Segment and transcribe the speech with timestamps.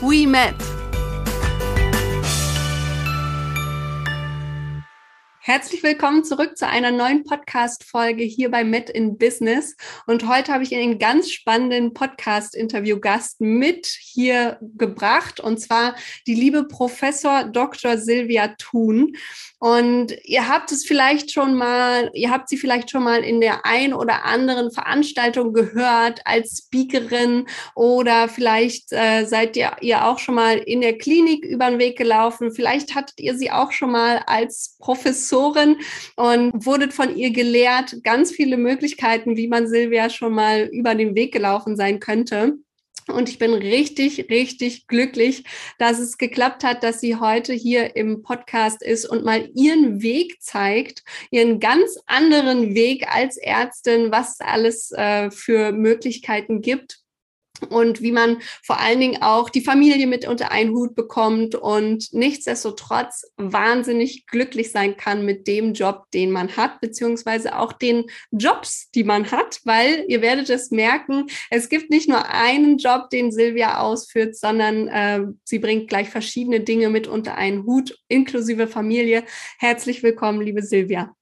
[0.00, 0.54] we met.
[5.40, 9.76] Herzlich willkommen zurück zu einer neuen Podcast-Folge hier bei Met in Business.
[10.06, 16.68] Und heute habe ich einen ganz spannenden Podcast-Interview-Gast mit hier gebracht, und zwar die liebe
[16.68, 17.96] Professor Dr.
[17.96, 19.16] Silvia Thun.
[19.60, 23.66] Und ihr habt es vielleicht schon mal, ihr habt sie vielleicht schon mal in der
[23.66, 30.36] ein oder anderen Veranstaltung gehört als Speakerin oder vielleicht äh, seid ihr, ihr auch schon
[30.36, 32.52] mal in der Klinik über den Weg gelaufen.
[32.52, 35.76] Vielleicht hattet ihr sie auch schon mal als Professorin
[36.14, 37.96] und wurdet von ihr gelehrt.
[38.04, 42.58] Ganz viele Möglichkeiten, wie man Silvia schon mal über den Weg gelaufen sein könnte.
[43.08, 45.44] Und ich bin richtig, richtig glücklich,
[45.78, 50.40] dass es geklappt hat, dass sie heute hier im Podcast ist und mal ihren Weg
[50.40, 57.00] zeigt, ihren ganz anderen Weg als Ärztin, was alles äh, für Möglichkeiten gibt
[57.68, 62.12] und wie man vor allen Dingen auch die Familie mit unter einen Hut bekommt und
[62.12, 68.90] nichtsdestotrotz wahnsinnig glücklich sein kann mit dem Job, den man hat, beziehungsweise auch den Jobs,
[68.90, 73.32] die man hat, weil ihr werdet es merken, es gibt nicht nur einen Job, den
[73.32, 79.24] Silvia ausführt, sondern äh, sie bringt gleich verschiedene Dinge mit unter einen Hut, inklusive Familie.
[79.58, 81.17] Herzlich willkommen, liebe Silvia.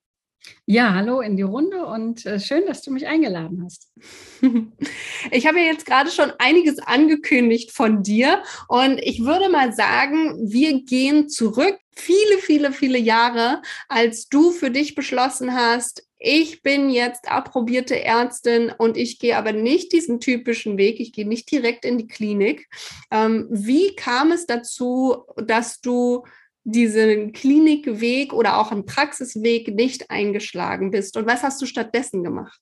[0.67, 3.89] Ja, hallo in die Runde und äh, schön, dass du mich eingeladen hast.
[5.33, 10.37] Ich habe ja jetzt gerade schon einiges angekündigt von dir und ich würde mal sagen,
[10.51, 16.89] wir gehen zurück viele, viele, viele Jahre, als du für dich beschlossen hast, ich bin
[16.91, 21.85] jetzt approbierte Ärztin und ich gehe aber nicht diesen typischen Weg, ich gehe nicht direkt
[21.85, 22.69] in die Klinik.
[23.11, 26.25] Ähm, wie kam es dazu, dass du
[26.67, 31.17] diesen Klinikweg oder auch einen Praxisweg nicht eingeschlagen bist?
[31.17, 32.61] Und was hast du stattdessen gemacht?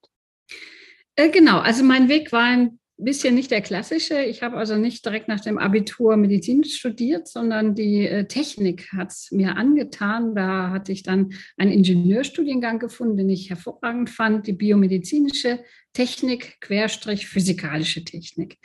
[1.16, 4.22] Äh, genau, also mein Weg war ein bisschen nicht der klassische.
[4.22, 9.10] Ich habe also nicht direkt nach dem Abitur Medizin studiert, sondern die äh, Technik hat
[9.10, 10.34] es mir angetan.
[10.34, 17.26] Da hatte ich dann einen Ingenieurstudiengang gefunden, den ich hervorragend fand, die biomedizinische Technik, Querstrich,
[17.26, 18.58] physikalische Technik.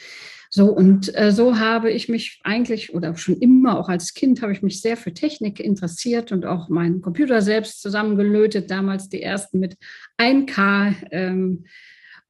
[0.52, 4.52] So, und äh, so habe ich mich eigentlich oder schon immer, auch als Kind, habe
[4.52, 9.60] ich mich sehr für Technik interessiert und auch meinen Computer selbst zusammengelötet, damals die ersten
[9.60, 9.78] mit
[10.18, 10.96] 1K.
[11.12, 11.66] Ähm,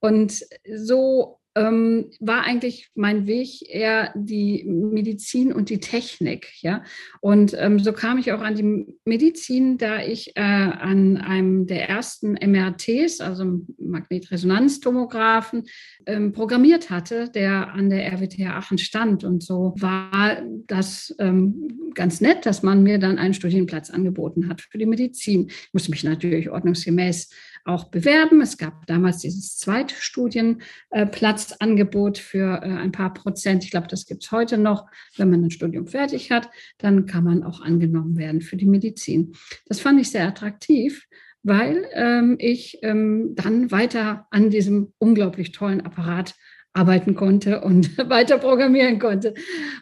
[0.01, 0.43] und
[0.75, 6.47] so ähm, war eigentlich mein Weg eher die Medizin und die Technik.
[6.61, 6.83] Ja?
[7.19, 11.89] Und ähm, so kam ich auch an die Medizin, da ich äh, an einem der
[11.89, 15.65] ersten MRTs, also Magnetresonanztomographen,
[16.05, 19.25] ähm, programmiert hatte, der an der RWTH Aachen stand.
[19.25, 24.61] Und so war das ähm, ganz nett, dass man mir dann einen Studienplatz angeboten hat
[24.61, 25.47] für die Medizin.
[25.49, 27.29] Ich musste mich natürlich ordnungsgemäß
[27.65, 28.41] auch bewerben.
[28.41, 33.63] Es gab damals dieses zweite Studienplatzangebot für äh, ein paar Prozent.
[33.63, 34.87] Ich glaube, das gibt es heute noch.
[35.17, 39.33] Wenn man ein Studium fertig hat, dann kann man auch angenommen werden für die Medizin.
[39.67, 41.07] Das fand ich sehr attraktiv
[41.41, 46.35] weil ähm, ich ähm, dann weiter an diesem unglaublich tollen Apparat
[46.73, 49.33] arbeiten konnte und weiter programmieren konnte.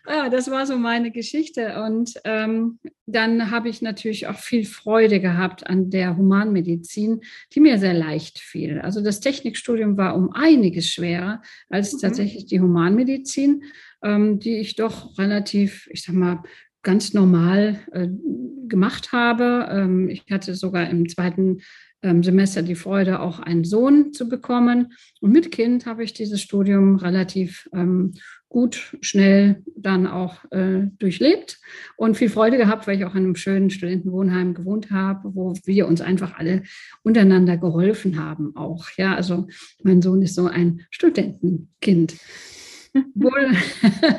[0.07, 1.81] Ja, das war so meine Geschichte.
[1.83, 7.21] Und ähm, dann habe ich natürlich auch viel Freude gehabt an der Humanmedizin,
[7.53, 8.79] die mir sehr leicht fiel.
[8.79, 11.99] Also das Technikstudium war um einiges schwerer als mhm.
[11.99, 13.63] tatsächlich die Humanmedizin,
[14.03, 16.43] ähm, die ich doch relativ, ich sag mal,
[16.83, 18.07] ganz normal äh,
[18.67, 19.67] gemacht habe.
[19.69, 21.59] Ähm, ich hatte sogar im zweiten
[22.01, 24.93] Semester die Freude, auch einen Sohn zu bekommen.
[25.19, 28.13] Und mit Kind habe ich dieses Studium relativ ähm,
[28.49, 31.59] gut, schnell dann auch äh, durchlebt
[31.97, 35.87] und viel Freude gehabt, weil ich auch in einem schönen Studentenwohnheim gewohnt habe, wo wir
[35.87, 36.63] uns einfach alle
[37.03, 38.87] untereinander geholfen haben auch.
[38.97, 39.47] Ja, also
[39.83, 42.15] mein Sohn ist so ein Studentenkind.
[43.15, 43.51] Wohl,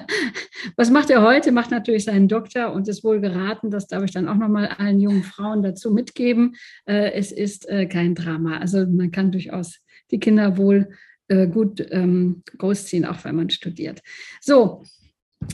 [0.77, 1.53] was macht er heute?
[1.53, 5.01] Macht natürlich seinen Doktor und ist wohl geraten, das darf ich dann auch nochmal allen
[5.01, 6.57] jungen Frauen dazu mitgeben.
[6.87, 8.59] Äh, es ist äh, kein Drama.
[8.59, 9.79] Also man kann durchaus
[10.11, 10.89] die Kinder wohl
[11.29, 14.03] äh, gut ähm, großziehen, auch wenn man studiert.
[14.41, 14.83] So,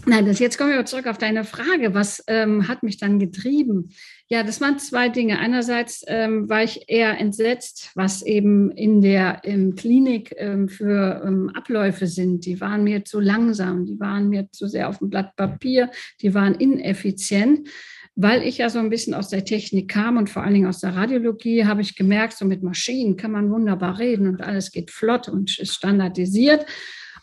[0.06, 1.94] Nein, das, jetzt kommen wir zurück auf deine Frage.
[1.94, 3.90] Was ähm, hat mich dann getrieben?
[4.28, 5.38] Ja, das waren zwei Dinge.
[5.38, 11.50] Einerseits ähm, war ich eher entsetzt, was eben in der im Klinik ähm, für ähm,
[11.54, 12.46] Abläufe sind.
[12.46, 15.90] Die waren mir zu langsam, die waren mir zu sehr auf dem Blatt Papier,
[16.22, 17.68] die waren ineffizient.
[18.16, 20.80] Weil ich ja so ein bisschen aus der Technik kam und vor allen Dingen aus
[20.80, 24.92] der Radiologie, habe ich gemerkt, so mit Maschinen kann man wunderbar reden und alles geht
[24.92, 26.64] flott und ist standardisiert.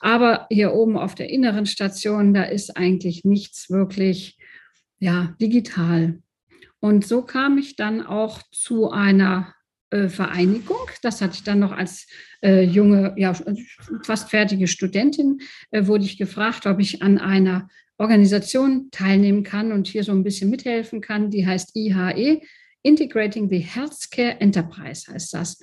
[0.01, 4.37] Aber hier oben auf der inneren Station, da ist eigentlich nichts wirklich
[4.99, 6.19] ja, digital.
[6.79, 9.53] Und so kam ich dann auch zu einer
[9.91, 10.89] äh, Vereinigung.
[11.03, 12.07] Das hatte ich dann noch als
[12.41, 13.35] äh, junge, ja,
[14.03, 15.39] fast fertige Studentin,
[15.69, 17.69] äh, wurde ich gefragt, ob ich an einer
[17.99, 21.29] Organisation teilnehmen kann und hier so ein bisschen mithelfen kann.
[21.29, 22.41] Die heißt IHE,
[22.83, 25.59] Integrating the Healthcare Enterprise heißt das.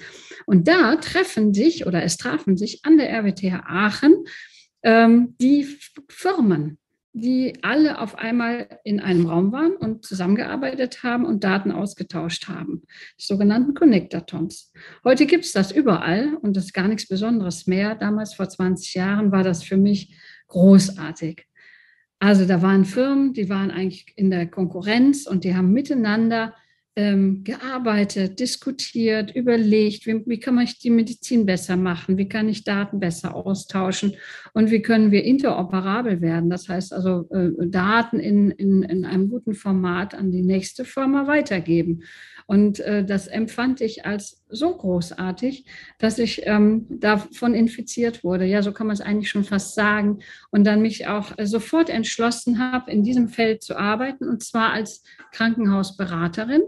[0.46, 4.24] Und da treffen sich oder es trafen sich an der RWTH Aachen
[4.82, 5.66] ähm, die
[6.08, 6.78] Firmen,
[7.12, 12.82] die alle auf einmal in einem Raum waren und zusammengearbeitet haben und Daten ausgetauscht haben,
[13.18, 14.72] die sogenannten Connectatons.
[15.04, 17.96] Heute gibt es das überall und das ist gar nichts Besonderes mehr.
[17.96, 20.14] Damals vor 20 Jahren war das für mich
[20.46, 21.46] großartig.
[22.20, 26.54] Also da waren Firmen, die waren eigentlich in der Konkurrenz und die haben miteinander
[26.98, 32.64] ähm, gearbeitet, diskutiert, überlegt, wie, wie kann man die Medizin besser machen, wie kann ich
[32.64, 34.16] Daten besser austauschen
[34.52, 36.50] und wie können wir interoperabel werden.
[36.50, 41.28] Das heißt also äh, Daten in, in, in einem guten Format an die nächste Firma
[41.28, 42.02] weitergeben.
[42.48, 45.66] Und äh, das empfand ich als so großartig,
[45.98, 48.46] dass ich ähm, davon infiziert wurde.
[48.46, 50.20] Ja, so kann man es eigentlich schon fast sagen.
[50.50, 54.72] Und dann mich auch äh, sofort entschlossen habe, in diesem Feld zu arbeiten, und zwar
[54.72, 56.62] als Krankenhausberaterin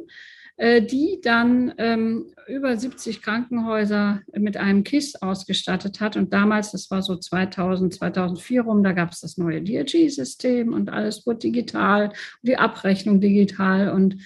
[0.58, 6.18] äh, die dann ähm, über 70 Krankenhäuser mit einem KISS ausgestattet hat.
[6.18, 10.90] Und damals, das war so 2000, 2004 rum, da gab es das neue DRG-System und
[10.90, 12.12] alles wurde digital,
[12.42, 14.18] die Abrechnung digital und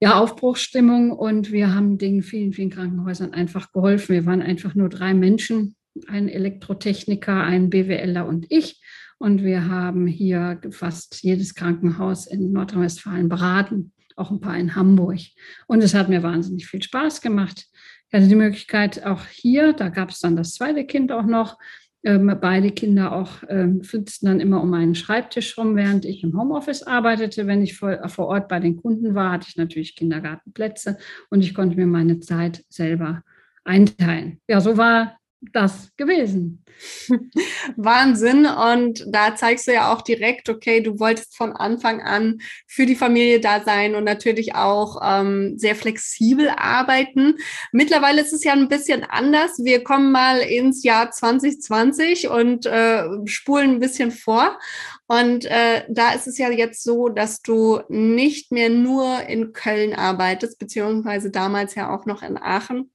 [0.00, 4.14] ja, Aufbruchsstimmung und wir haben den vielen, vielen Krankenhäusern einfach geholfen.
[4.14, 5.74] Wir waren einfach nur drei Menschen,
[6.06, 8.80] ein Elektrotechniker, ein BWLer und ich.
[9.18, 15.18] Und wir haben hier fast jedes Krankenhaus in Nordrhein-Westfalen beraten, auch ein paar in Hamburg.
[15.66, 17.66] Und es hat mir wahnsinnig viel Spaß gemacht.
[18.08, 21.58] Ich hatte die Möglichkeit auch hier, da gab es dann das zweite Kind auch noch,
[22.04, 26.38] ähm, beide Kinder auch ähm, flitzten dann immer um einen Schreibtisch rum, während ich im
[26.38, 27.46] Homeoffice arbeitete.
[27.46, 30.98] Wenn ich vor, vor Ort bei den Kunden war, hatte ich natürlich Kindergartenplätze
[31.30, 33.22] und ich konnte mir meine Zeit selber
[33.64, 34.40] einteilen.
[34.48, 36.64] Ja, so war das gewesen.
[37.76, 38.46] Wahnsinn.
[38.46, 42.96] Und da zeigst du ja auch direkt, okay, du wolltest von Anfang an für die
[42.96, 47.36] Familie da sein und natürlich auch ähm, sehr flexibel arbeiten.
[47.72, 49.58] Mittlerweile ist es ja ein bisschen anders.
[49.62, 54.58] Wir kommen mal ins Jahr 2020 und äh, spulen ein bisschen vor.
[55.06, 59.94] Und äh, da ist es ja jetzt so, dass du nicht mehr nur in Köln
[59.94, 62.90] arbeitest, beziehungsweise damals ja auch noch in Aachen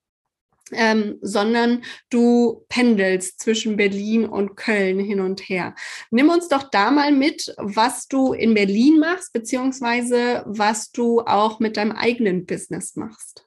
[0.71, 5.75] ähm, sondern du pendelst zwischen Berlin und Köln hin und her.
[6.11, 11.59] Nimm uns doch da mal mit, was du in Berlin machst, beziehungsweise was du auch
[11.59, 13.45] mit deinem eigenen Business machst.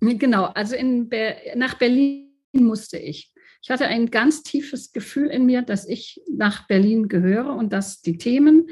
[0.00, 3.32] Genau, also in Be nach Berlin musste ich.
[3.62, 8.00] Ich hatte ein ganz tiefes Gefühl in mir, dass ich nach Berlin gehöre und dass
[8.00, 8.68] die Themen,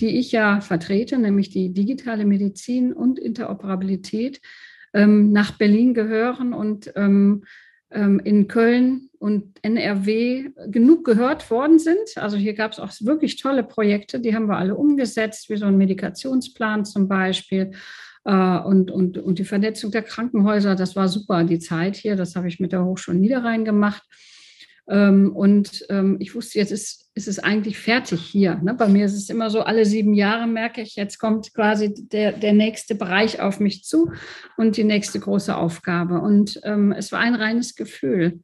[0.00, 4.40] die ich ja vertrete, nämlich die digitale Medizin und Interoperabilität,
[4.92, 7.44] ähm, nach Berlin gehören und ähm,
[7.90, 12.16] ähm in Köln und NRW genug gehört worden sind.
[12.16, 15.66] Also hier gab es auch wirklich tolle Projekte, die haben wir alle umgesetzt, wie so
[15.66, 17.72] ein Medikationsplan zum Beispiel.
[18.24, 22.36] Äh, und, und, und die Vernetzung der Krankenhäuser, das war super, die Zeit hier, das
[22.36, 24.02] habe ich mit der Hochschule Niederrhein gemacht.
[24.88, 28.56] Ähm, und ähm, ich wusste, jetzt ist, ist es eigentlich fertig hier.
[28.62, 28.74] Ne?
[28.74, 32.32] Bei mir ist es immer so, alle sieben Jahre merke ich, jetzt kommt quasi der,
[32.32, 34.12] der nächste Bereich auf mich zu
[34.56, 36.20] und die nächste große Aufgabe.
[36.20, 38.40] Und ähm, es war ein reines Gefühl.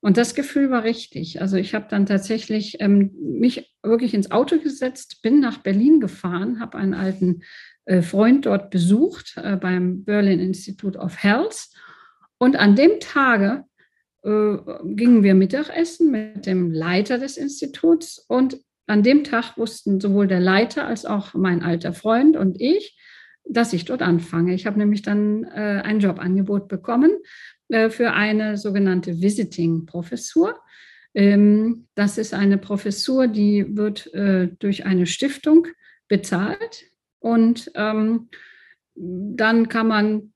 [0.00, 1.40] Und das Gefühl war richtig.
[1.40, 6.58] Also ich habe dann tatsächlich ähm, mich wirklich ins Auto gesetzt, bin nach Berlin gefahren,
[6.58, 7.42] habe einen alten
[7.84, 11.68] äh, Freund dort besucht äh, beim Berlin Institute of Health.
[12.38, 13.64] Und an dem Tage
[14.24, 20.26] äh, gingen wir Mittagessen mit dem Leiter des Instituts und an dem Tag wussten sowohl
[20.26, 22.98] der Leiter als auch mein alter Freund und ich,
[23.44, 24.54] dass ich dort anfange.
[24.54, 27.10] Ich habe nämlich dann äh, ein Jobangebot bekommen
[27.68, 30.60] äh, für eine sogenannte Visiting-Professur.
[31.14, 35.66] Ähm, das ist eine Professur, die wird äh, durch eine Stiftung
[36.08, 36.84] bezahlt
[37.18, 38.28] und ähm,
[38.94, 40.32] dann kann man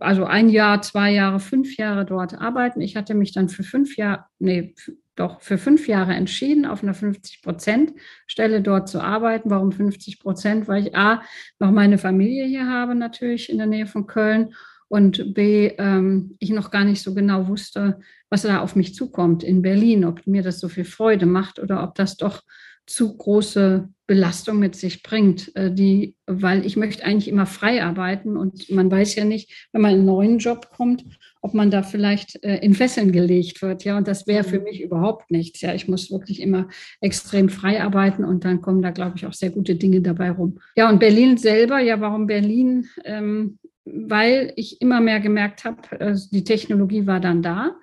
[0.00, 2.80] also ein Jahr, zwei Jahre, fünf Jahre dort arbeiten.
[2.80, 4.74] Ich hatte mich dann für fünf Jahre, nee,
[5.14, 9.50] doch für fünf Jahre entschieden, auf einer 50-Prozent-Stelle dort zu arbeiten.
[9.50, 10.68] Warum 50 Prozent?
[10.68, 11.22] Weil ich A,
[11.58, 14.54] noch meine Familie hier habe, natürlich in der Nähe von Köln.
[14.88, 18.00] Und B, ähm, ich noch gar nicht so genau wusste,
[18.30, 21.82] was da auf mich zukommt in Berlin, ob mir das so viel Freude macht oder
[21.82, 22.42] ob das doch
[22.86, 28.36] zu große Belastung mit sich bringt, äh, die, weil ich möchte eigentlich immer frei arbeiten
[28.36, 31.04] und man weiß ja nicht, wenn man in einen neuen Job kommt,
[31.40, 33.84] ob man da vielleicht äh, in Fesseln gelegt wird.
[33.84, 34.64] Ja, und das wäre für mhm.
[34.64, 35.60] mich überhaupt nichts.
[35.60, 36.68] Ja, ich muss wirklich immer
[37.00, 40.58] extrem frei arbeiten und dann kommen da, glaube ich, auch sehr gute Dinge dabei rum.
[40.76, 42.88] Ja, und Berlin selber, ja, warum Berlin?
[43.04, 47.76] Ähm, weil ich immer mehr gemerkt habe, äh, die Technologie war dann da.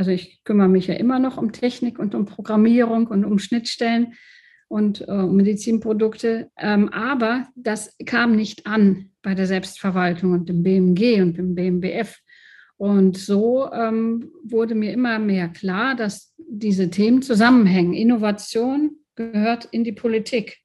[0.00, 4.14] Also ich kümmere mich ja immer noch um Technik und um Programmierung und um Schnittstellen
[4.66, 6.50] und äh, Medizinprodukte.
[6.56, 12.18] Ähm, aber das kam nicht an bei der Selbstverwaltung und dem BMG und dem BMBF.
[12.78, 17.92] Und so ähm, wurde mir immer mehr klar, dass diese Themen zusammenhängen.
[17.92, 20.60] Innovation gehört in die Politik.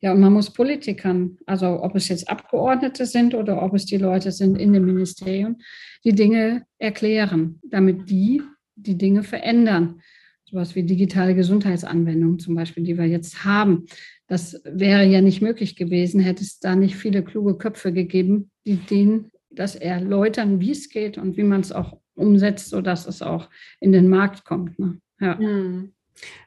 [0.00, 3.98] Ja, und man muss Politikern, also ob es jetzt Abgeordnete sind oder ob es die
[3.98, 5.58] Leute sind in dem Ministerium,
[6.02, 8.40] die Dinge erklären, damit die
[8.76, 10.00] die Dinge verändern.
[10.44, 13.86] Sowas wie digitale Gesundheitsanwendungen zum Beispiel, die wir jetzt haben.
[14.26, 18.76] Das wäre ja nicht möglich gewesen, hätte es da nicht viele kluge Köpfe gegeben, die
[18.76, 23.48] den das erläutern, wie es geht und wie man es auch umsetzt, sodass es auch
[23.80, 24.78] in den Markt kommt.
[24.78, 25.00] Ne?
[25.20, 25.38] Ja.
[25.38, 25.92] Hm.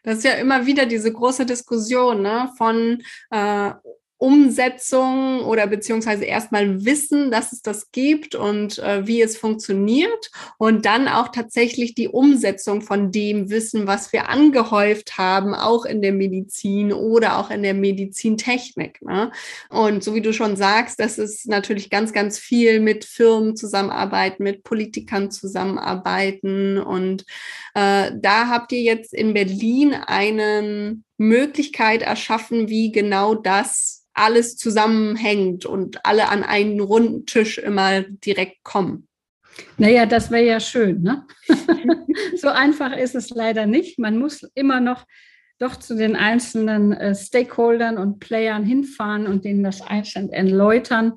[0.04, 3.02] Das ist ja immer wieder diese große Diskussion ne, von
[3.32, 3.72] äh,
[4.24, 10.86] Umsetzung oder beziehungsweise erstmal wissen, dass es das gibt und äh, wie es funktioniert und
[10.86, 16.14] dann auch tatsächlich die Umsetzung von dem Wissen, was wir angehäuft haben, auch in der
[16.14, 19.02] Medizin oder auch in der Medizintechnik.
[19.02, 19.30] Ne?
[19.70, 24.44] Und so wie du schon sagst, das ist natürlich ganz, ganz viel mit Firmen zusammenarbeiten,
[24.44, 27.26] mit Politikern zusammenarbeiten und
[27.76, 35.66] äh, da habt ihr jetzt in Berlin eine Möglichkeit erschaffen, wie genau das alles zusammenhängt
[35.66, 39.08] und alle an einen runden Tisch immer direkt kommen.
[39.78, 41.02] Naja, das wäre ja schön.
[41.02, 41.26] Ne?
[42.38, 44.00] so einfach ist es leider nicht.
[44.00, 45.06] Man muss immer noch
[45.60, 51.14] doch zu den einzelnen äh, Stakeholdern und Playern hinfahren und denen das einzeln erläutern.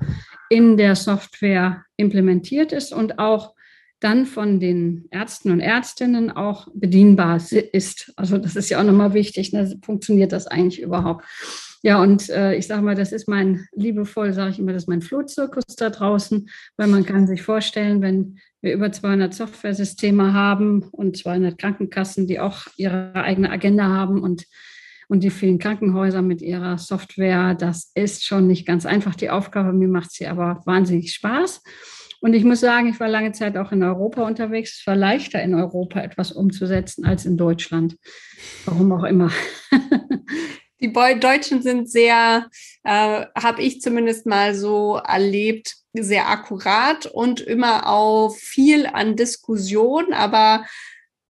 [0.51, 3.55] in der Software implementiert ist und auch
[4.01, 7.41] dann von den Ärzten und Ärztinnen auch bedienbar
[7.73, 8.13] ist.
[8.17, 9.53] Also das ist ja auch nochmal wichtig.
[9.53, 9.79] Ne?
[9.83, 11.25] Funktioniert das eigentlich überhaupt?
[11.85, 14.88] Ja, und äh, ich sage mal, das ist mein, liebevoll sage ich immer, das ist
[14.88, 16.49] mein Flohzirkus da draußen,
[16.79, 22.41] weil man kann sich vorstellen, wenn wir über 200 Softwaresysteme haben und 200 Krankenkassen, die
[22.41, 24.47] auch ihre eigene Agenda haben und,
[25.09, 29.75] und die vielen Krankenhäuser mit ihrer Software, das ist schon nicht ganz einfach die Aufgabe.
[29.75, 31.62] Mir macht sie aber wahnsinnig Spaß.
[32.23, 34.79] Und ich muss sagen, ich war lange Zeit auch in Europa unterwegs.
[34.81, 37.97] Es war leichter in Europa etwas umzusetzen als in Deutschland.
[38.64, 39.31] Warum auch immer.
[40.85, 42.50] Die Deutschen sind sehr,
[42.83, 50.12] äh, habe ich zumindest mal so erlebt, sehr akkurat und immer auf viel an Diskussion,
[50.12, 50.67] aber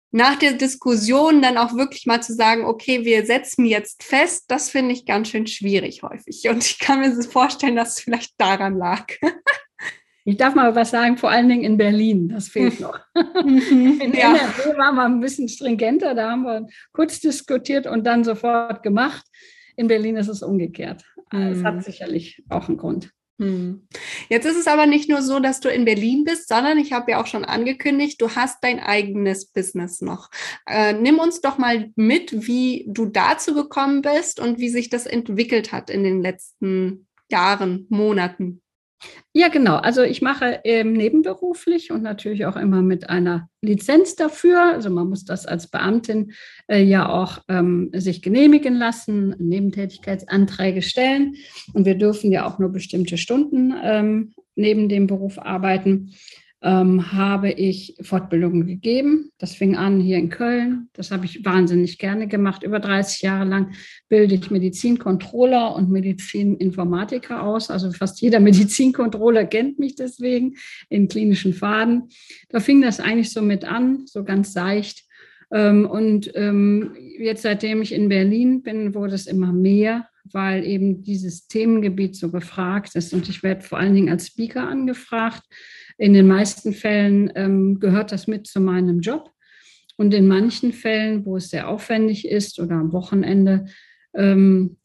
[0.10, 4.72] nach der Diskussion dann auch wirklich mal zu sagen, okay, wir setzen jetzt fest, das
[4.72, 6.48] finde ich ganz schön schwierig häufig.
[6.50, 9.06] Und ich kann mir vorstellen, dass es vielleicht daran lag.
[10.28, 13.00] Ich darf mal was sagen, vor allen Dingen in Berlin, das fehlt noch.
[13.14, 14.00] Mhm.
[14.02, 14.36] in ja.
[14.36, 19.24] NRW waren wir ein bisschen stringenter, da haben wir kurz diskutiert und dann sofort gemacht.
[19.78, 21.04] In Berlin ist es umgekehrt.
[21.32, 21.82] Es hat mhm.
[21.82, 23.12] sicherlich auch einen Grund.
[23.40, 23.86] Hm.
[24.30, 27.12] Jetzt ist es aber nicht nur so, dass du in Berlin bist, sondern ich habe
[27.12, 30.30] ja auch schon angekündigt, du hast dein eigenes Business noch.
[30.66, 35.06] Äh, nimm uns doch mal mit, wie du dazu gekommen bist und wie sich das
[35.06, 38.62] entwickelt hat in den letzten Jahren, Monaten.
[39.34, 39.76] Ja, genau.
[39.76, 44.74] Also ich mache ähm, nebenberuflich und natürlich auch immer mit einer Lizenz dafür.
[44.74, 46.32] Also man muss das als Beamtin
[46.68, 51.36] äh, ja auch ähm, sich genehmigen lassen, Nebentätigkeitsanträge stellen.
[51.74, 56.14] Und wir dürfen ja auch nur bestimmte Stunden ähm, neben dem Beruf arbeiten
[56.62, 59.30] ähm, habe ich Fortbildungen gegeben.
[59.38, 60.90] Das fing an hier in Köln.
[60.94, 62.64] Das habe ich wahnsinnig gerne gemacht.
[62.64, 63.74] Über 30 Jahre lang
[64.10, 67.70] bilde ich Medizincontroller und Medizininformatiker aus.
[67.70, 70.56] Also fast jeder Medizincontroller kennt mich deswegen
[70.90, 72.10] in klinischen Faden.
[72.50, 75.06] Da fing das eigentlich so mit an, so ganz seicht.
[75.52, 81.04] Ähm, und ähm, jetzt, seitdem ich in Berlin bin, wurde es immer mehr, weil eben
[81.04, 83.14] dieses Themengebiet so gefragt ist.
[83.14, 85.44] Und ich werde vor allen Dingen als Speaker angefragt.
[85.98, 89.32] In den meisten Fällen ähm, gehört das mit zu meinem Job.
[89.98, 93.66] Und in manchen Fällen, wo es sehr aufwendig ist oder am Wochenende,
[94.14, 94.78] ähm,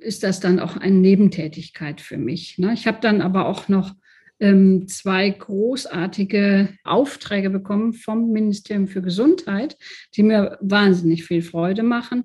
[0.00, 2.58] ist das dann auch eine Nebentätigkeit für mich.
[2.58, 2.72] Ne?
[2.74, 3.94] Ich habe dann aber auch noch
[4.40, 9.76] ähm, zwei großartige Aufträge bekommen vom Ministerium für Gesundheit,
[10.14, 12.24] die mir wahnsinnig viel Freude machen.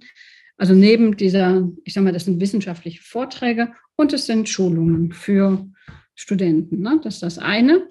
[0.64, 5.68] Also neben dieser, ich sage mal, das sind wissenschaftliche Vorträge und es sind Schulungen für
[6.16, 6.80] Studenten.
[6.80, 7.02] Ne?
[7.04, 7.90] Das ist das eine.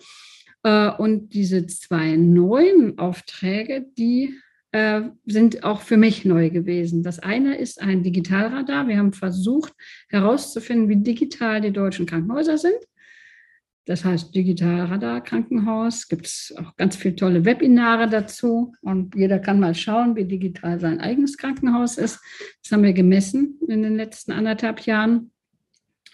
[0.63, 4.39] Äh, und diese zwei neuen Aufträge, die
[4.71, 7.03] äh, sind auch für mich neu gewesen.
[7.03, 8.89] Das eine ist ein Digitalradar.
[8.89, 9.75] Wir haben versucht
[10.09, 12.79] herauszufinden, wie digital die deutschen Krankenhäuser sind.
[13.85, 19.59] Das heißt, Digitalradar Krankenhaus gibt es auch ganz viele tolle Webinare dazu und jeder kann
[19.59, 22.21] mal schauen, wie digital sein eigenes Krankenhaus ist.
[22.63, 25.33] Das haben wir gemessen in den letzten anderthalb Jahren.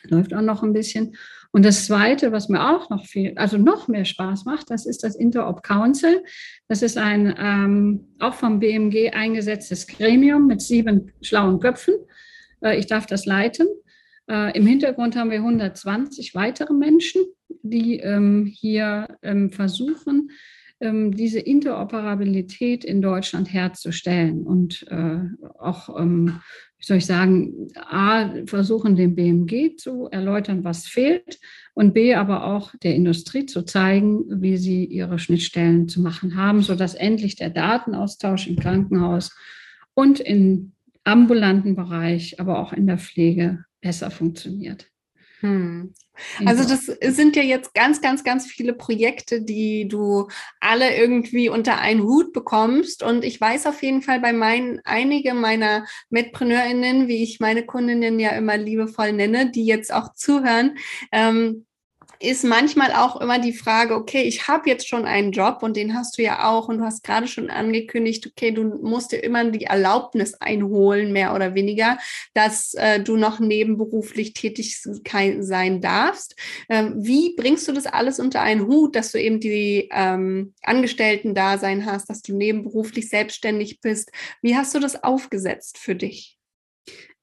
[0.04, 1.14] Läuft auch noch ein bisschen.
[1.50, 5.02] Und das Zweite, was mir auch noch viel, also noch mehr Spaß macht, das ist
[5.02, 6.22] das Interop Council.
[6.68, 11.94] Das ist ein ähm, auch vom BMG eingesetztes Gremium mit sieben schlauen Köpfen.
[12.62, 13.66] Äh, ich darf das leiten.
[14.30, 17.22] Äh, Im Hintergrund haben wir 120 weitere Menschen,
[17.62, 20.30] die ähm, hier ähm, versuchen,
[20.80, 25.20] ähm, diese Interoperabilität in Deutschland herzustellen und äh,
[25.58, 26.40] auch ähm,
[26.78, 31.40] wie soll ich sagen, A, versuchen dem BMG zu erläutern, was fehlt
[31.74, 36.62] und B, aber auch der Industrie zu zeigen, wie sie ihre Schnittstellen zu machen haben,
[36.62, 39.36] sodass endlich der Datenaustausch im Krankenhaus
[39.94, 44.86] und im ambulanten Bereich, aber auch in der Pflege besser funktioniert.
[45.40, 45.94] Hm.
[46.44, 50.28] Also das sind ja jetzt ganz, ganz, ganz viele Projekte, die du
[50.60, 53.02] alle irgendwie unter einen Hut bekommst.
[53.02, 58.18] Und ich weiß auf jeden Fall bei meinen, einige meiner MedpreneurInnen, wie ich meine Kundinnen
[58.18, 60.76] ja immer liebevoll nenne, die jetzt auch zuhören,
[61.12, 61.66] ähm,
[62.20, 65.94] ist manchmal auch immer die Frage, okay, ich habe jetzt schon einen Job und den
[65.94, 69.50] hast du ja auch und du hast gerade schon angekündigt, okay, du musst dir immer
[69.50, 71.98] die Erlaubnis einholen, mehr oder weniger,
[72.34, 76.34] dass äh, du noch nebenberuflich tätig sein darfst.
[76.68, 81.86] Ähm, wie bringst du das alles unter einen Hut, dass du eben die ähm, Angestellten-Dasein
[81.86, 84.10] hast, dass du nebenberuflich selbstständig bist?
[84.42, 86.38] Wie hast du das aufgesetzt für dich?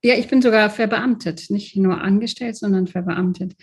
[0.04, 3.56] Ja, ich bin sogar verbeamtet, nicht nur angestellt, sondern verbeamtet.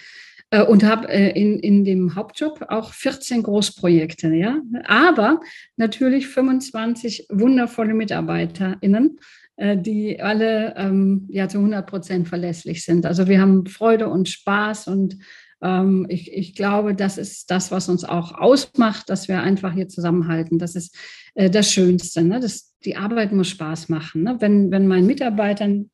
[0.52, 4.60] Äh, und habe äh, in, in dem Hauptjob auch 14 Großprojekte, ja.
[4.84, 5.40] Aber
[5.76, 9.18] natürlich 25 wundervolle MitarbeiterInnen,
[9.56, 13.06] äh, die alle ähm, ja zu 100 Prozent verlässlich sind.
[13.06, 15.16] Also wir haben Freude und Spaß und
[15.62, 19.88] ähm, ich, ich glaube, das ist das, was uns auch ausmacht, dass wir einfach hier
[19.88, 20.58] zusammenhalten.
[20.58, 20.94] Das ist
[21.34, 22.22] äh, das Schönste.
[22.22, 22.40] Ne?
[22.40, 24.24] Das, die Arbeit muss Spaß machen.
[24.24, 24.36] Ne?
[24.40, 25.90] Wenn, wenn meinen Mitarbeitern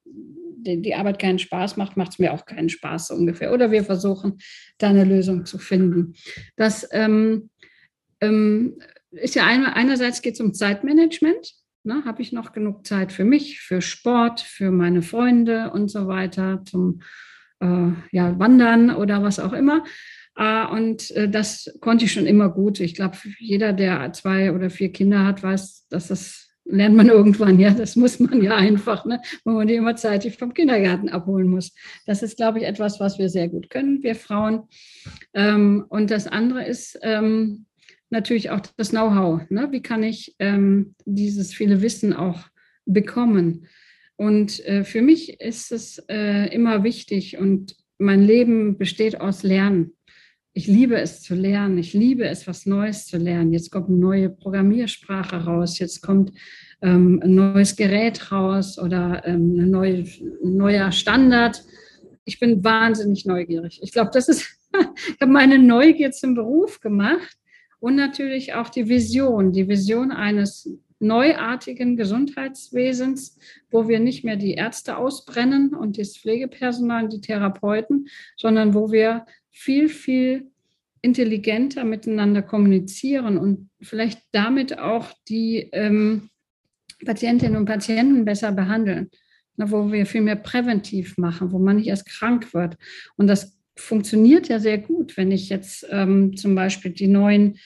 [0.62, 3.52] die, die Arbeit keinen Spaß macht, macht es mir auch keinen Spaß so ungefähr.
[3.52, 4.38] Oder wir versuchen,
[4.78, 6.14] da eine Lösung zu finden.
[6.56, 7.50] Das ähm,
[8.20, 8.78] ähm,
[9.10, 11.54] ist ja eine, einerseits geht es um Zeitmanagement.
[11.84, 16.08] Ne, Habe ich noch genug Zeit für mich, für Sport, für meine Freunde und so
[16.08, 17.02] weiter, zum
[17.60, 19.84] äh, ja, Wandern oder was auch immer.
[20.40, 22.78] Uh, und äh, das konnte ich schon immer gut.
[22.78, 27.58] Ich glaube, jeder, der zwei oder vier Kinder hat, weiß, dass das lernt man irgendwann,
[27.58, 31.48] ja, das muss man ja einfach, ne, wo man die immer zeitig vom Kindergarten abholen
[31.48, 31.74] muss.
[32.06, 34.64] Das ist, glaube ich, etwas, was wir sehr gut können, wir Frauen.
[35.34, 37.66] Ähm, und das andere ist ähm,
[38.10, 39.48] natürlich auch das Know-how.
[39.50, 39.68] Ne?
[39.70, 42.40] Wie kann ich ähm, dieses viele Wissen auch
[42.84, 43.66] bekommen?
[44.16, 49.92] Und äh, für mich ist es äh, immer wichtig und mein Leben besteht aus Lernen.
[50.58, 51.78] Ich liebe es zu lernen.
[51.78, 53.52] Ich liebe es, was Neues zu lernen.
[53.52, 55.78] Jetzt kommt eine neue Programmiersprache raus.
[55.78, 56.32] Jetzt kommt
[56.82, 60.04] ähm, ein neues Gerät raus oder ähm, ein neue,
[60.42, 61.62] neuer Standard.
[62.24, 63.78] Ich bin wahnsinnig neugierig.
[63.84, 67.38] Ich glaube, das ist ich habe meine Neugier zum Beruf gemacht
[67.78, 70.68] und natürlich auch die Vision, die Vision eines
[70.98, 73.38] neuartigen Gesundheitswesens,
[73.70, 79.24] wo wir nicht mehr die Ärzte ausbrennen und das Pflegepersonal die Therapeuten, sondern wo wir
[79.50, 80.50] viel, viel
[81.00, 86.30] intelligenter miteinander kommunizieren und vielleicht damit auch die ähm,
[87.04, 89.10] Patientinnen und Patienten besser behandeln,
[89.56, 92.76] na, wo wir viel mehr präventiv machen, wo man nicht erst krank wird.
[93.16, 97.58] Und das funktioniert ja sehr gut, wenn ich jetzt ähm, zum Beispiel die neuen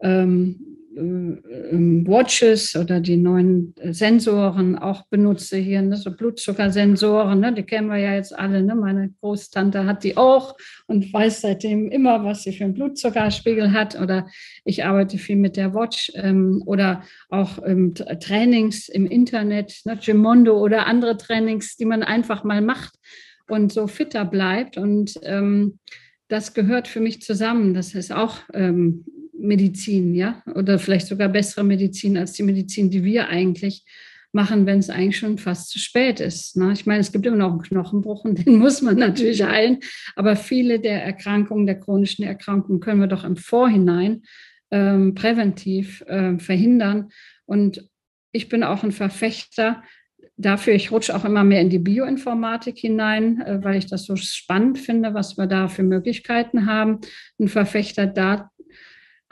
[0.02, 7.62] äh, ähm, Watches oder die neuen Sensoren auch benutze hier, ne, so Blutzuckersensoren, ne, die
[7.62, 8.62] kennen wir ja jetzt alle.
[8.62, 8.74] Ne?
[8.74, 10.54] Meine Großtante hat die auch
[10.86, 13.98] und weiß seitdem immer, was sie für einen Blutzuckerspiegel hat.
[13.98, 14.26] Oder
[14.64, 20.58] ich arbeite viel mit der Watch ähm, oder auch ähm, Trainings im Internet, ne, Gimondo
[20.58, 22.94] oder andere Trainings, die man einfach mal macht
[23.48, 24.76] und so fitter bleibt.
[24.76, 25.78] Und ähm,
[26.28, 27.72] das gehört für mich zusammen.
[27.72, 33.04] Das ist auch ähm, Medizin, ja, oder vielleicht sogar bessere Medizin als die Medizin, die
[33.04, 33.84] wir eigentlich
[34.32, 36.56] machen, wenn es eigentlich schon fast zu spät ist.
[36.56, 36.72] Ne?
[36.72, 39.78] Ich meine, es gibt immer noch einen Knochenbruch und den muss man natürlich heilen,
[40.16, 44.22] aber viele der Erkrankungen, der chronischen Erkrankungen können wir doch im Vorhinein
[44.70, 47.10] ähm, präventiv äh, verhindern.
[47.44, 47.88] Und
[48.32, 49.82] ich bin auch ein Verfechter
[50.38, 54.16] dafür, ich rutsche auch immer mehr in die Bioinformatik hinein, äh, weil ich das so
[54.16, 57.00] spannend finde, was wir da für Möglichkeiten haben.
[57.38, 58.50] Ein Verfechter da,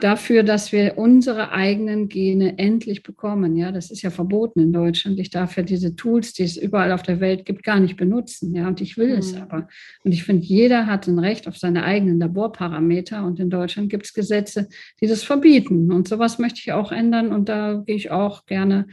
[0.00, 3.56] dafür, dass wir unsere eigenen Gene endlich bekommen.
[3.56, 5.18] Ja, das ist ja verboten in Deutschland.
[5.18, 8.54] Ich darf ja diese Tools, die es überall auf der Welt gibt, gar nicht benutzen.
[8.54, 9.18] Ja, und ich will mhm.
[9.18, 9.68] es aber.
[10.04, 13.24] Und ich finde, jeder hat ein Recht auf seine eigenen Laborparameter.
[13.24, 14.68] Und in Deutschland gibt es Gesetze,
[15.00, 15.92] die das verbieten.
[15.92, 17.32] Und sowas möchte ich auch ändern.
[17.32, 18.86] Und da gehe ich auch gerne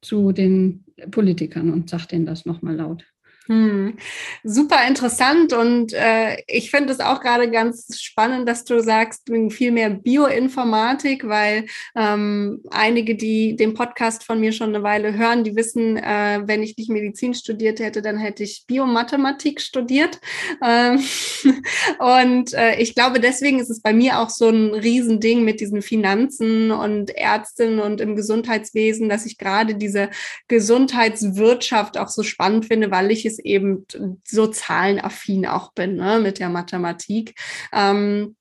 [0.00, 3.11] zu den Politikern und sage denen das nochmal laut.
[3.48, 3.96] Hm.
[4.44, 9.72] Super interessant und äh, ich finde es auch gerade ganz spannend, dass du sagst, viel
[9.72, 15.56] mehr Bioinformatik, weil ähm, einige, die den Podcast von mir schon eine Weile hören, die
[15.56, 20.20] wissen, äh, wenn ich nicht Medizin studiert hätte, dann hätte ich Biomathematik studiert.
[20.64, 21.02] Ähm,
[21.98, 25.82] und äh, ich glaube, deswegen ist es bei mir auch so ein Riesending mit diesen
[25.82, 30.10] Finanzen und Ärztinnen und im Gesundheitswesen, dass ich gerade diese
[30.46, 33.86] Gesundheitswirtschaft auch so spannend finde, weil ich es es eben
[34.24, 37.34] so zahlenaffin auch bin ne, mit der Mathematik.
[37.72, 38.36] Ähm,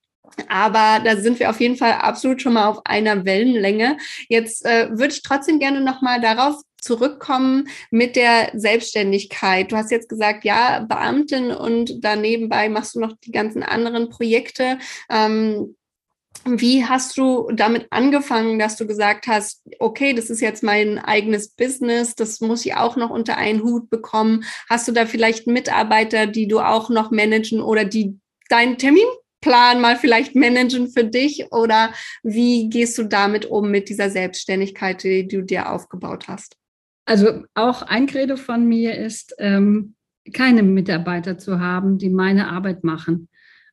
[0.47, 3.97] aber da sind wir auf jeden Fall absolut schon mal auf einer Wellenlänge.
[4.29, 9.71] Jetzt äh, würde ich trotzdem gerne noch mal darauf zurückkommen mit der Selbstständigkeit.
[9.71, 14.79] Du hast jetzt gesagt, ja, Beamtin und danebenbei machst du noch die ganzen anderen Projekte.
[15.09, 15.75] Ähm,
[16.45, 21.49] wie hast du damit angefangen, dass du gesagt hast, okay, das ist jetzt mein eigenes
[21.49, 24.43] Business, das muss ich auch noch unter einen Hut bekommen?
[24.69, 29.97] Hast du da vielleicht Mitarbeiter, die du auch noch managen oder die deinen Terminplan mal
[29.97, 31.51] vielleicht managen für dich?
[31.51, 36.57] Oder wie gehst du damit um mit dieser Selbstständigkeit, die du dir aufgebaut hast?
[37.05, 39.95] Also auch ein Credo von mir ist, ähm,
[40.33, 43.27] keine Mitarbeiter zu haben, die meine Arbeit machen.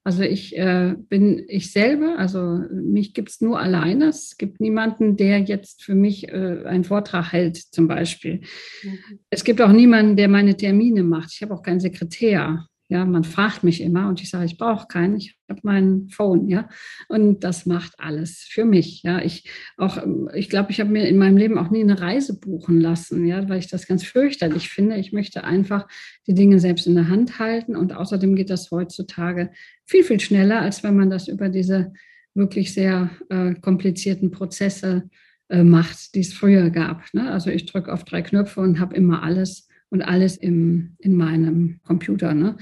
[0.09, 4.07] Also ich äh, bin ich selber, also mich gibt es nur alleine.
[4.07, 8.41] Es gibt niemanden, der jetzt für mich äh, einen Vortrag hält, zum Beispiel.
[8.83, 8.99] Mhm.
[9.29, 11.33] Es gibt auch niemanden, der meine Termine macht.
[11.35, 12.65] Ich habe auch keinen Sekretär.
[12.91, 16.49] Ja, man fragt mich immer und ich sage, ich brauche keinen, ich habe mein Phone,
[16.49, 16.71] ja.
[17.09, 19.03] Und das macht alles für mich.
[19.03, 19.99] Ja, ich auch,
[20.35, 23.47] ich glaube, ich habe mir in meinem Leben auch nie eine Reise buchen lassen, ja,
[23.49, 24.97] weil ich das ganz fürchterlich finde.
[24.97, 25.87] Ich möchte einfach
[26.27, 29.51] die Dinge selbst in der Hand halten und außerdem geht das heutzutage
[29.85, 31.93] viel, viel schneller, als wenn man das über diese
[32.35, 35.11] wirklich sehr äh, komplizierten Prozesse
[35.51, 37.03] äh, macht, die es früher gab.
[37.13, 37.31] Ne?
[37.31, 41.81] Also ich drücke auf drei Knöpfe und habe immer alles und alles im, in meinem
[41.85, 42.35] Computer.
[42.35, 42.57] Ne?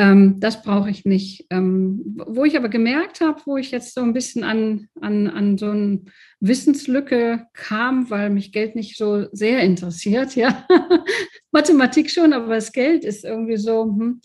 [0.00, 1.46] Ähm, das brauche ich nicht.
[1.50, 5.58] Ähm, wo ich aber gemerkt habe, wo ich jetzt so ein bisschen an, an, an
[5.58, 6.00] so eine
[6.40, 10.66] Wissenslücke kam, weil mich Geld nicht so sehr interessiert, ja.
[11.52, 14.20] Mathematik schon, aber das Geld ist irgendwie so, hm,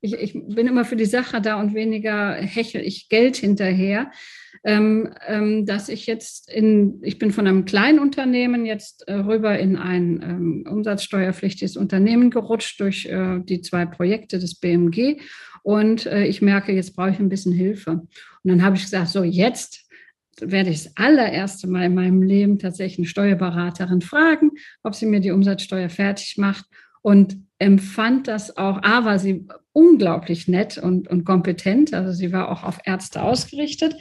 [0.00, 4.10] ich, ich bin immer für die Sache da und weniger hechel ich Geld hinterher.
[4.64, 9.56] Ähm, ähm, dass ich jetzt in, ich bin von einem kleinen Unternehmen jetzt äh, rüber
[9.56, 15.20] in ein ähm, umsatzsteuerpflichtiges Unternehmen gerutscht durch äh, die zwei Projekte des BMG
[15.62, 17.90] und äh, ich merke, jetzt brauche ich ein bisschen Hilfe.
[17.90, 18.08] Und
[18.42, 19.86] dann habe ich gesagt, so jetzt
[20.40, 25.20] werde ich das allererste Mal in meinem Leben tatsächlich eine Steuerberaterin fragen, ob sie mir
[25.20, 26.64] die Umsatzsteuer fertig macht
[27.08, 32.50] und empfand das auch, A, war sie unglaublich nett und, und kompetent, also sie war
[32.50, 33.94] auch auf Ärzte ausgerichtet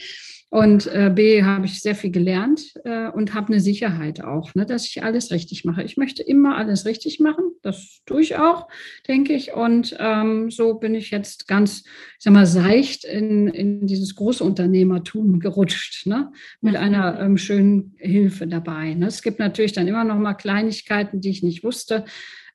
[0.50, 4.66] Und äh, B, habe ich sehr viel gelernt äh, und habe eine Sicherheit auch, ne,
[4.66, 5.84] dass ich alles richtig mache.
[5.84, 7.52] Ich möchte immer alles richtig machen.
[7.64, 8.70] Das tue ich auch,
[9.10, 9.54] denke ich.
[9.54, 14.42] Und ähm, so bin ich jetzt ganz, ich sag mal, seicht in, in dieses große
[14.42, 18.94] Unternehmertum gerutscht, ne, mit einer ähm, schönen Hilfe dabei.
[18.94, 19.08] Ne.
[19.08, 22.06] Es gibt natürlich dann immer noch mal Kleinigkeiten, die ich nicht wusste.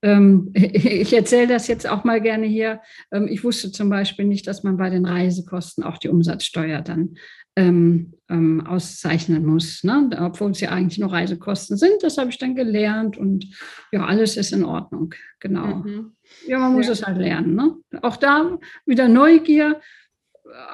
[0.03, 2.81] Ähm, ich erzähle das jetzt auch mal gerne hier.
[3.12, 7.17] Ähm, ich wusste zum Beispiel nicht, dass man bei den Reisekosten auch die Umsatzsteuer dann
[7.55, 10.09] ähm, ähm, auszeichnen muss, ne?
[10.21, 12.03] obwohl es ja eigentlich nur Reisekosten sind.
[12.03, 13.47] Das habe ich dann gelernt und
[13.93, 15.15] ja, alles ist in Ordnung.
[15.38, 15.77] Genau.
[15.77, 16.12] Mhm.
[16.47, 16.93] Ja, man muss ja.
[16.93, 17.55] es halt lernen.
[17.55, 17.77] Ne?
[18.01, 19.81] Auch da wieder Neugier.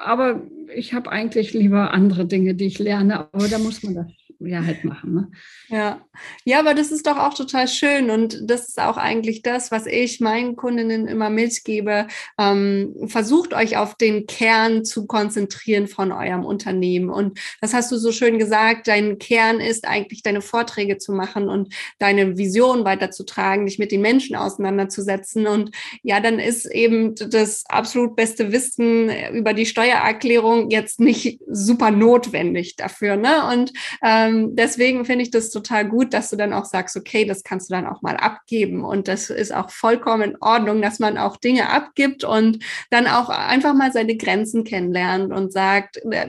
[0.03, 0.41] Aber
[0.73, 4.07] ich habe eigentlich lieber andere Dinge, die ich lerne, aber da muss man das
[4.39, 5.13] ja halt machen.
[5.13, 5.31] Ne?
[5.67, 6.01] Ja.
[6.45, 9.85] ja, aber das ist doch auch total schön und das ist auch eigentlich das, was
[9.85, 12.07] ich meinen Kundinnen immer mitgebe.
[12.37, 17.97] Ähm, versucht euch auf den Kern zu konzentrieren von eurem Unternehmen und das hast du
[17.97, 18.87] so schön gesagt.
[18.87, 24.01] Dein Kern ist eigentlich deine Vorträge zu machen und deine Vision weiterzutragen, dich mit den
[24.01, 30.99] Menschen auseinanderzusetzen und ja, dann ist eben das absolut beste Wissen über die Steuererklärung jetzt
[30.99, 33.47] nicht super notwendig dafür, ne?
[33.51, 37.25] Und äh, ähm, deswegen finde ich das total gut, dass du dann auch sagst, okay,
[37.25, 38.83] das kannst du dann auch mal abgeben.
[38.83, 43.29] Und das ist auch vollkommen in Ordnung, dass man auch Dinge abgibt und dann auch
[43.29, 46.27] einfach mal seine Grenzen kennenlernt und sagt, äh,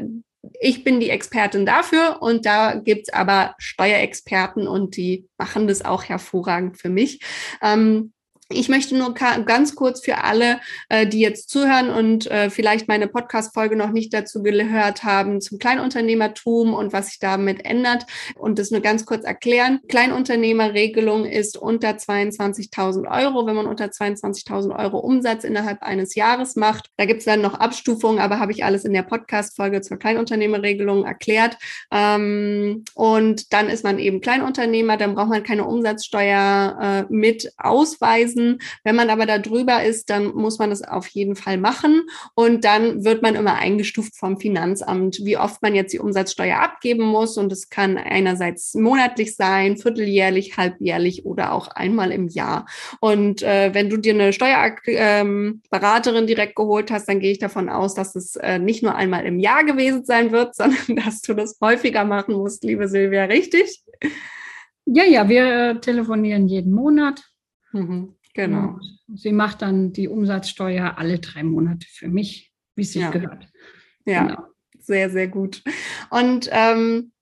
[0.60, 6.04] ich bin die Expertin dafür und da gibt's aber Steuerexperten und die machen das auch
[6.04, 7.20] hervorragend für mich.
[7.62, 8.12] Ähm,
[8.52, 13.06] ich möchte nur ganz kurz für alle, äh, die jetzt zuhören und äh, vielleicht meine
[13.06, 18.70] Podcast-Folge noch nicht dazu gehört haben, zum Kleinunternehmertum und was sich damit ändert und das
[18.70, 19.80] nur ganz kurz erklären.
[19.88, 26.90] Kleinunternehmerregelung ist unter 22.000 Euro, wenn man unter 22.000 Euro Umsatz innerhalb eines Jahres macht.
[26.96, 31.04] Da gibt es dann noch Abstufungen, aber habe ich alles in der Podcast-Folge zur Kleinunternehmerregelung
[31.04, 31.56] erklärt.
[31.92, 38.39] Ähm, und dann ist man eben Kleinunternehmer, dann braucht man keine Umsatzsteuer äh, mit ausweisen
[38.40, 38.58] müssen.
[38.84, 42.02] Wenn man aber da drüber ist, dann muss man das auf jeden Fall machen.
[42.34, 47.04] Und dann wird man immer eingestuft vom Finanzamt, wie oft man jetzt die Umsatzsteuer abgeben
[47.04, 47.36] muss.
[47.36, 52.66] Und es kann einerseits monatlich sein, vierteljährlich, halbjährlich oder auch einmal im Jahr.
[53.00, 57.68] Und äh, wenn du dir eine Steuerberaterin ähm, direkt geholt hast, dann gehe ich davon
[57.68, 61.34] aus, dass es äh, nicht nur einmal im Jahr gewesen sein wird, sondern dass du
[61.34, 63.82] das häufiger machen musst, liebe Silvia, richtig?
[64.86, 67.22] Ja, ja, wir äh, telefonieren jeden Monat.
[67.72, 68.16] Mhm.
[68.46, 68.78] Genau.
[69.14, 73.10] Sie macht dann die Umsatzsteuer alle drei Monate für mich, wie es sich ja.
[73.10, 73.48] gehört.
[74.06, 74.42] Ja, genau.
[74.78, 75.62] sehr, sehr gut.
[76.10, 77.12] Und ähm,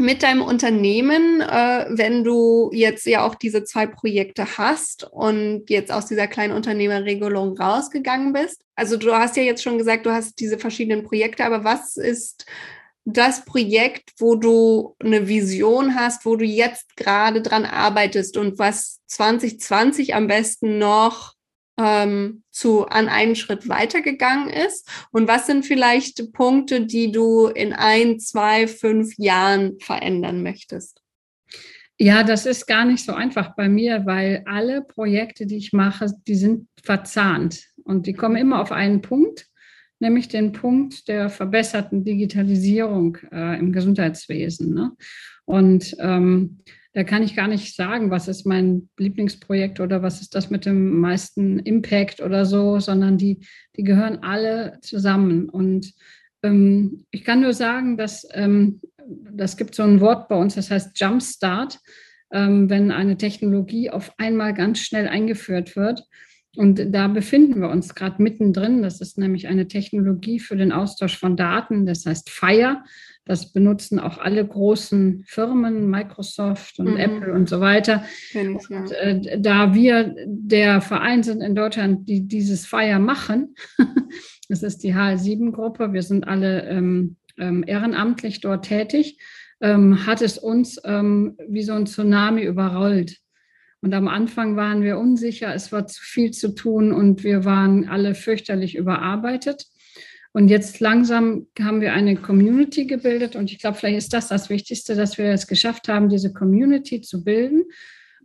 [0.00, 5.92] mit deinem Unternehmen, äh, wenn du jetzt ja auch diese zwei Projekte hast und jetzt
[5.92, 8.64] aus dieser kleinen Unternehmerregelung rausgegangen bist.
[8.74, 12.46] Also du hast ja jetzt schon gesagt, du hast diese verschiedenen Projekte, aber was ist
[13.16, 19.00] das Projekt, wo du eine Vision hast, wo du jetzt gerade dran arbeitest und was
[19.06, 21.34] 2020 am besten noch
[21.78, 24.88] ähm, zu an einen Schritt weitergegangen ist?
[25.10, 31.00] Und was sind vielleicht Punkte, die du in ein, zwei, fünf Jahren verändern möchtest?
[31.98, 36.06] Ja, das ist gar nicht so einfach bei mir, weil alle Projekte, die ich mache,
[36.26, 39.49] die sind verzahnt und die kommen immer auf einen Punkt
[40.00, 44.74] nämlich den Punkt der verbesserten Digitalisierung äh, im Gesundheitswesen.
[44.74, 44.92] Ne?
[45.44, 46.60] Und ähm,
[46.92, 50.66] da kann ich gar nicht sagen, was ist mein Lieblingsprojekt oder was ist das mit
[50.66, 55.48] dem meisten Impact oder so, sondern die, die gehören alle zusammen.
[55.48, 55.92] Und
[56.42, 60.70] ähm, ich kann nur sagen, dass ähm, das gibt so ein Wort bei uns, das
[60.70, 61.78] heißt Jumpstart,
[62.32, 66.04] ähm, wenn eine Technologie auf einmal ganz schnell eingeführt wird
[66.56, 68.82] und da befinden wir uns gerade mittendrin.
[68.82, 72.82] Das ist nämlich eine Technologie für den Austausch von Daten, das heißt FIRE.
[73.24, 76.96] Das benutzen auch alle großen Firmen, Microsoft und mhm.
[76.96, 78.04] Apple und so weiter.
[78.30, 78.80] Ich, ja.
[78.80, 83.54] und, äh, da wir der Verein sind in Deutschland, die dieses FIRE machen,
[84.48, 89.20] das ist die HL7-Gruppe, wir sind alle ähm, ähm, ehrenamtlich dort tätig,
[89.60, 93.18] ähm, hat es uns ähm, wie so ein Tsunami überrollt.
[93.82, 97.88] Und am Anfang waren wir unsicher, es war zu viel zu tun und wir waren
[97.88, 99.66] alle fürchterlich überarbeitet.
[100.32, 104.48] Und jetzt langsam haben wir eine Community gebildet und ich glaube, vielleicht ist das das
[104.48, 107.64] Wichtigste, dass wir es geschafft haben, diese Community zu bilden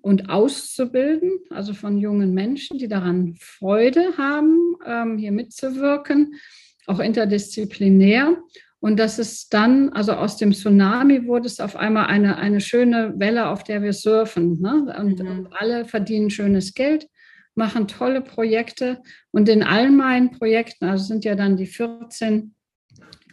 [0.02, 6.36] und auszubilden, also von jungen Menschen, die daran Freude haben, ähm, hier mitzuwirken,
[6.86, 8.38] auch interdisziplinär.
[8.86, 13.16] Und das ist dann, also aus dem Tsunami wurde es auf einmal eine, eine schöne
[13.18, 14.62] Welle, auf der wir surfen.
[14.62, 14.96] Ne?
[15.00, 15.28] Und, mhm.
[15.28, 17.10] und alle verdienen schönes Geld,
[17.56, 19.02] machen tolle Projekte.
[19.32, 22.54] Und in all meinen Projekten, also sind ja dann die 14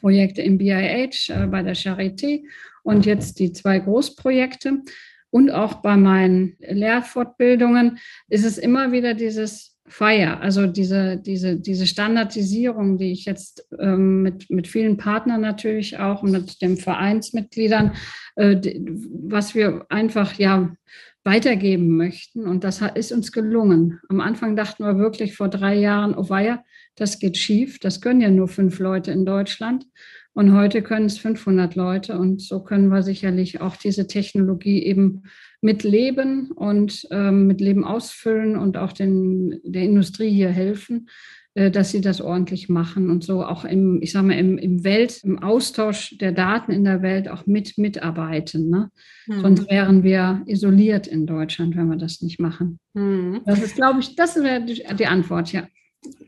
[0.00, 2.44] Projekte im BIH äh, bei der Charité
[2.82, 4.80] und jetzt die zwei Großprojekte.
[5.28, 7.98] Und auch bei meinen Lehrfortbildungen
[8.30, 14.22] ist es immer wieder dieses Fire, also diese, diese, diese Standardisierung, die ich jetzt ähm,
[14.22, 17.92] mit, mit vielen Partnern natürlich auch und mit den Vereinsmitgliedern,
[18.36, 20.72] äh, die, was wir einfach ja
[21.24, 22.46] weitergeben möchten.
[22.46, 24.00] Und das ist uns gelungen.
[24.08, 26.64] Am Anfang dachten wir wirklich vor drei Jahren, oh weia,
[26.96, 27.78] das geht schief.
[27.78, 29.86] Das können ja nur fünf Leute in Deutschland.
[30.34, 32.18] Und heute können es 500 Leute.
[32.18, 35.24] Und so können wir sicherlich auch diese Technologie eben
[35.60, 41.08] mit Leben und ähm, mit Leben ausfüllen und auch den, der Industrie hier helfen,
[41.54, 44.84] äh, dass sie das ordentlich machen und so auch im, ich sage mal, im, im
[44.84, 48.70] Welt, im Austausch der Daten in der Welt auch mit mitarbeiten.
[48.70, 48.90] Ne?
[49.26, 49.40] Mhm.
[49.40, 52.80] Sonst wären wir isoliert in Deutschland, wenn wir das nicht machen.
[52.94, 53.42] Mhm.
[53.44, 55.66] Das ist, glaube ich, das wäre die, die Antwort, ja.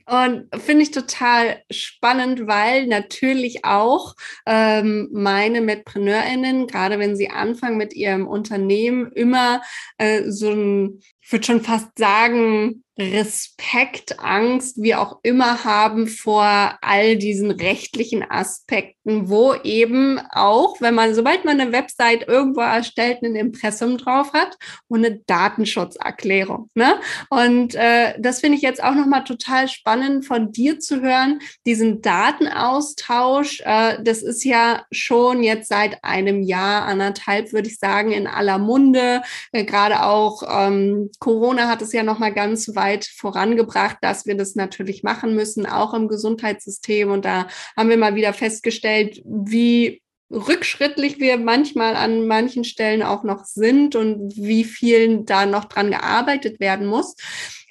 [0.06, 4.14] Und finde ich total spannend, weil natürlich auch
[4.46, 9.62] ähm, meine MedpreneurInnen, gerade wenn sie anfangen mit ihrem Unternehmen, immer
[9.96, 16.78] äh, so ein, ich würde schon fast sagen, Respekt, Angst, wie auch immer haben vor
[16.80, 23.22] all diesen rechtlichen Aspekten, wo eben auch, wenn man, sobald man eine Website irgendwo erstellt,
[23.22, 24.56] ein Impressum drauf hat
[24.88, 26.70] und eine Datenschutzerklärung.
[26.74, 26.94] Ne?
[27.28, 32.00] Und äh, das finde ich jetzt auch nochmal total spannend von dir zu hören, diesen
[32.00, 33.60] Datenaustausch.
[33.64, 38.58] Äh, das ist ja schon jetzt seit einem Jahr, anderthalb, würde ich sagen, in aller
[38.58, 39.22] Munde.
[39.52, 44.36] Äh, Gerade auch ähm, Corona hat es ja nochmal ganz weit weit vorangebracht, dass wir
[44.36, 47.10] das natürlich machen müssen, auch im Gesundheitssystem.
[47.10, 48.84] Und da haben wir mal wieder festgestellt,
[49.24, 55.66] wie rückschrittlich wir manchmal an manchen Stellen auch noch sind und wie viel da noch
[55.66, 57.14] dran gearbeitet werden muss.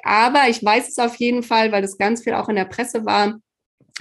[0.03, 3.05] Aber ich weiß es auf jeden Fall, weil das ganz viel auch in der Presse
[3.05, 3.39] war,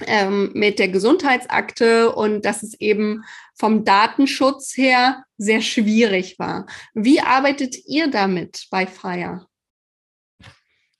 [0.07, 3.23] ähm, mit der Gesundheitsakte und dass es eben
[3.55, 6.65] vom Datenschutz her sehr schwierig war.
[6.93, 9.45] Wie arbeitet ihr damit bei Fire?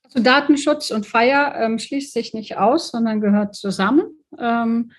[0.04, 4.04] Also Datenschutz und Feier ähm, schließt sich nicht aus, sondern gehört zusammen.
[4.38, 4.92] Ähm,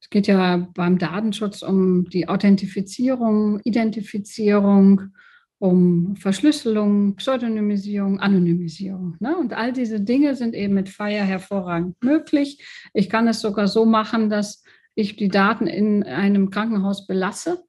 [0.00, 5.12] es geht ja beim Datenschutz um die Authentifizierung, Identifizierung,
[5.58, 9.16] um Verschlüsselung, Pseudonymisierung, Anonymisierung.
[9.20, 9.36] Ne?
[9.36, 12.64] Und all diese Dinge sind eben mit Fire hervorragend möglich.
[12.92, 14.62] Ich kann es sogar so machen, dass
[14.94, 17.64] ich die Daten in einem Krankenhaus belasse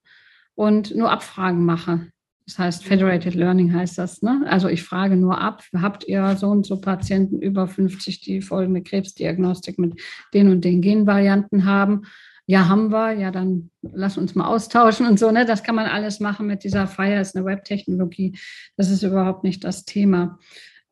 [0.55, 2.11] und nur Abfragen mache.
[2.47, 4.21] Das heißt, Federated Learning heißt das.
[4.21, 4.45] Ne?
[4.49, 8.81] Also ich frage nur ab, habt ihr so und so Patienten über 50, die folgende
[8.81, 10.01] Krebsdiagnostik mit
[10.33, 12.03] den und den Genvarianten haben?
[12.45, 13.11] Ja, haben wir.
[13.11, 15.29] Ja, dann lass uns mal austauschen und so.
[15.29, 15.45] Ne?
[15.45, 18.39] Das kann man alles machen mit dieser Fire, ist eine Webtechnologie.
[18.77, 20.39] Das ist überhaupt nicht das Thema.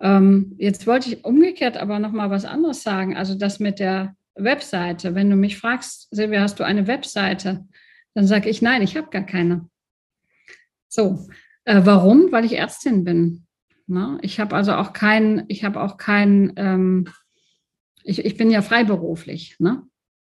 [0.01, 3.15] Ähm, jetzt wollte ich umgekehrt aber noch mal was anderes sagen.
[3.15, 5.15] Also das mit der Webseite.
[5.15, 7.65] Wenn du mich fragst, Silvia, hast du eine Webseite?
[8.13, 9.69] Dann sage ich, nein, ich habe gar keine.
[10.89, 11.25] So,
[11.65, 12.31] äh, warum?
[12.31, 13.45] Weil ich Ärztin bin.
[13.87, 14.17] Ne?
[14.21, 17.07] Ich habe also auch kein, ich habe auch kein, ähm,
[18.03, 19.57] ich, ich bin ja freiberuflich.
[19.59, 19.83] Ne?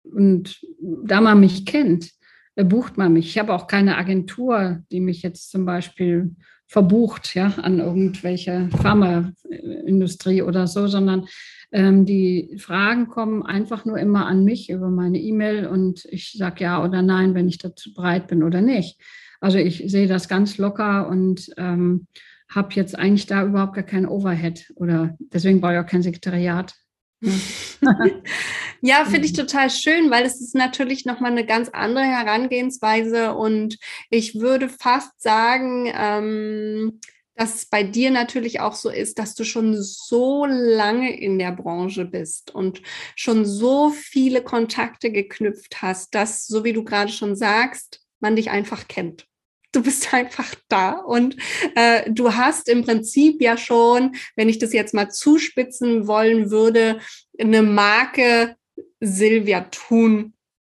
[0.03, 2.11] Und da man mich kennt,
[2.57, 3.27] äh, bucht man mich.
[3.29, 6.35] Ich habe auch keine Agentur, die mich jetzt zum Beispiel
[6.67, 11.27] verbucht, ja, an irgendwelche Pharmaindustrie oder so, sondern
[11.73, 16.65] ähm, die Fragen kommen einfach nur immer an mich über meine E-Mail und ich sage
[16.65, 19.01] ja oder nein, wenn ich dazu bereit bin oder nicht.
[19.41, 22.07] Also ich sehe das ganz locker und ähm,
[22.51, 26.75] habe jetzt eigentlich da überhaupt gar kein Overhead oder deswegen brauche ich auch kein Sekretariat.
[28.81, 33.77] ja, finde ich total schön, weil es ist natürlich nochmal eine ganz andere Herangehensweise und
[34.09, 37.01] ich würde fast sagen, ähm,
[37.35, 41.53] dass es bei dir natürlich auch so ist, dass du schon so lange in der
[41.53, 42.83] Branche bist und
[43.15, 48.51] schon so viele Kontakte geknüpft hast, dass, so wie du gerade schon sagst, man dich
[48.51, 49.27] einfach kennt.
[49.73, 51.37] Du bist einfach da und
[51.75, 57.01] äh, du hast im Prinzip ja schon, wenn ich das jetzt mal zuspitzen wollen würde,
[57.39, 58.57] eine Marke
[59.01, 60.35] Silvia Thun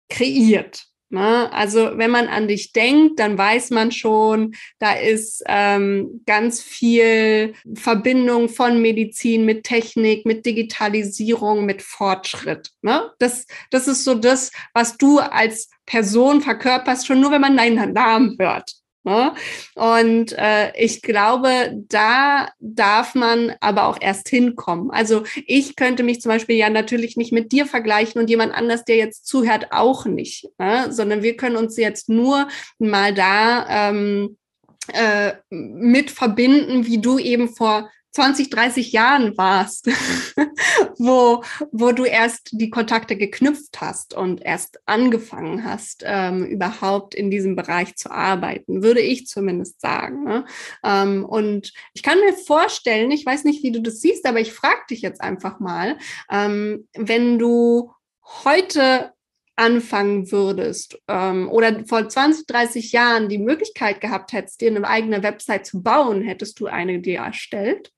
[0.09, 0.88] kreiert.
[1.09, 1.51] Ne?
[1.51, 7.53] Also wenn man an dich denkt, dann weiß man schon, da ist ähm, ganz viel
[7.73, 12.71] Verbindung von Medizin mit Technik, mit Digitalisierung, mit Fortschritt.
[12.81, 13.11] Ne?
[13.17, 17.93] Das, das ist so das, was du als Person verkörperst, schon nur wenn man deinen
[17.93, 18.78] Namen hört.
[19.03, 19.33] Ne?
[19.75, 24.91] Und äh, ich glaube, da darf man aber auch erst hinkommen.
[24.91, 28.83] Also ich könnte mich zum Beispiel ja natürlich nicht mit dir vergleichen und jemand anders,
[28.83, 30.91] der jetzt zuhört, auch nicht, ne?
[30.91, 34.37] sondern wir können uns jetzt nur mal da ähm,
[34.93, 39.87] äh, mit verbinden, wie du eben vor 20, 30 Jahren warst,
[40.97, 47.29] wo, wo du erst die Kontakte geknüpft hast und erst angefangen hast, ähm, überhaupt in
[47.29, 50.23] diesem Bereich zu arbeiten, würde ich zumindest sagen.
[50.23, 50.45] Ne?
[50.83, 54.53] Ähm, und ich kann mir vorstellen, ich weiß nicht, wie du das siehst, aber ich
[54.53, 55.97] frage dich jetzt einfach mal,
[56.31, 57.91] ähm, wenn du
[58.43, 59.13] heute
[59.55, 65.21] anfangen würdest ähm, oder vor 20, 30 Jahren die Möglichkeit gehabt hättest, dir eine eigene
[65.21, 67.91] Website zu bauen, hättest du eine dir erstellt?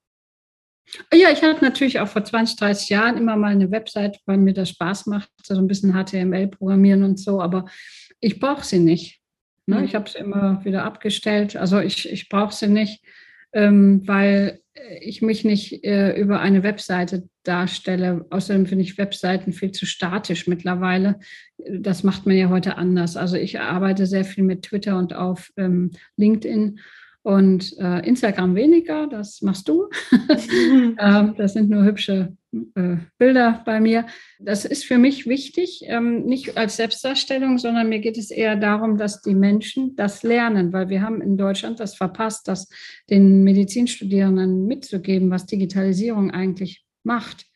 [1.12, 4.52] Ja, ich hatte natürlich auch vor 20, 30 Jahren immer mal eine Website, weil mir
[4.52, 7.66] das Spaß macht, so ein bisschen HTML programmieren und so, aber
[8.20, 9.20] ich brauche sie nicht.
[9.66, 9.78] Ne?
[9.78, 9.84] Mhm.
[9.84, 11.56] Ich habe sie immer wieder abgestellt.
[11.56, 13.02] Also ich, ich brauche sie nicht,
[13.52, 14.60] ähm, weil
[15.00, 18.26] ich mich nicht äh, über eine Webseite darstelle.
[18.30, 21.20] Außerdem finde ich Webseiten viel zu statisch mittlerweile.
[21.58, 23.16] Das macht man ja heute anders.
[23.16, 26.80] Also ich arbeite sehr viel mit Twitter und auf ähm, LinkedIn
[27.22, 29.88] und äh, Instagram weniger, das machst du.
[30.10, 30.96] Mhm.
[31.00, 32.36] ähm, das sind nur hübsche
[32.74, 34.06] äh, Bilder bei mir.
[34.40, 38.98] Das ist für mich wichtig, ähm, nicht als Selbstdarstellung, sondern mir geht es eher darum,
[38.98, 42.68] dass die Menschen das lernen, weil wir haben in Deutschland das verpasst, das
[43.08, 47.46] den Medizinstudierenden mitzugeben, was Digitalisierung eigentlich macht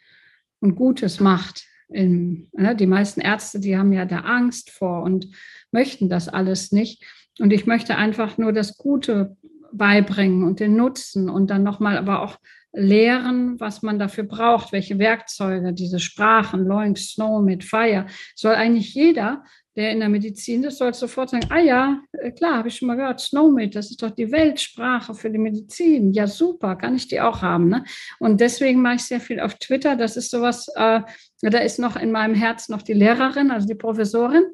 [0.60, 1.64] und Gutes macht.
[1.88, 5.28] In, ne, die meisten Ärzte, die haben ja da Angst vor und
[5.72, 7.04] möchten das alles nicht.
[7.38, 9.36] Und ich möchte einfach nur das Gute
[9.76, 12.38] beibringen und den Nutzen und dann nochmal aber auch
[12.72, 18.94] lehren, was man dafür braucht, welche Werkzeuge, diese Sprachen, Loink, Snow mit Fire, soll eigentlich
[18.94, 19.44] jeder,
[19.76, 22.88] der in der Medizin ist, soll sofort sagen, ah ja, äh, klar, habe ich schon
[22.88, 26.12] mal gehört, Snowmate, das ist doch die Weltsprache für die Medizin.
[26.12, 27.68] Ja, super, kann ich die auch haben.
[27.68, 27.84] Ne?
[28.18, 29.94] Und deswegen mache ich sehr viel auf Twitter.
[29.94, 31.02] Das ist sowas, äh,
[31.42, 34.44] da ist noch in meinem Herz noch die Lehrerin, also die Professorin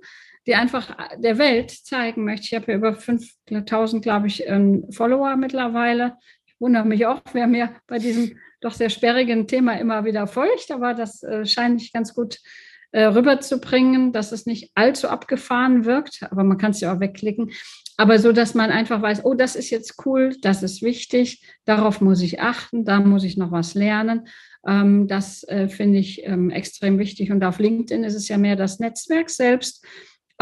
[0.47, 2.47] die einfach der Welt zeigen möchte.
[2.47, 6.16] Ich habe ja über 5000, glaube ich, ähm, Follower mittlerweile.
[6.47, 10.70] Ich wundere mich auch, wer mir bei diesem doch sehr sperrigen Thema immer wieder folgt,
[10.70, 12.38] aber das äh, scheint nicht ganz gut
[12.93, 17.51] äh, rüberzubringen, dass es nicht allzu abgefahren wirkt, aber man kann es ja auch wegklicken.
[17.97, 22.01] Aber so, dass man einfach weiß, oh, das ist jetzt cool, das ist wichtig, darauf
[22.01, 24.28] muss ich achten, da muss ich noch was lernen.
[24.66, 27.30] Ähm, das äh, finde ich ähm, extrem wichtig.
[27.30, 29.84] Und auf LinkedIn ist es ja mehr das Netzwerk selbst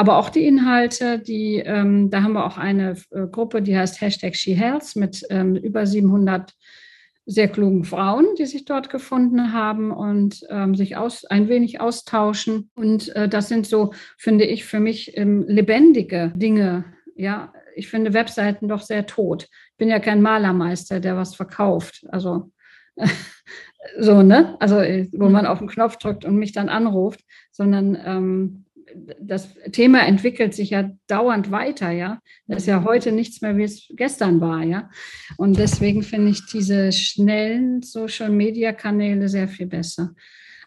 [0.01, 4.01] aber auch die Inhalte, die, ähm, da haben wir auch eine äh, Gruppe, die heißt
[4.01, 6.55] Hashtag SheHealth mit ähm, über 700
[7.27, 12.71] sehr klugen Frauen, die sich dort gefunden haben und ähm, sich aus, ein wenig austauschen.
[12.75, 16.87] Und äh, das sind so, finde ich, für mich ähm, lebendige Dinge.
[17.15, 19.49] Ja, ich finde Webseiten doch sehr tot.
[19.73, 22.07] Ich bin ja kein Malermeister, der was verkauft.
[22.09, 22.51] Also
[23.99, 24.57] so, ne?
[24.61, 27.21] Also, äh, wo man auf den Knopf drückt und mich dann anruft,
[27.53, 28.65] sondern ähm,
[29.21, 32.21] das Thema entwickelt sich ja dauernd weiter, ja.
[32.47, 34.91] Das ist ja heute nichts mehr, wie es gestern war, ja.
[35.37, 40.15] Und deswegen finde ich diese schnellen Social Media Kanäle sehr viel besser.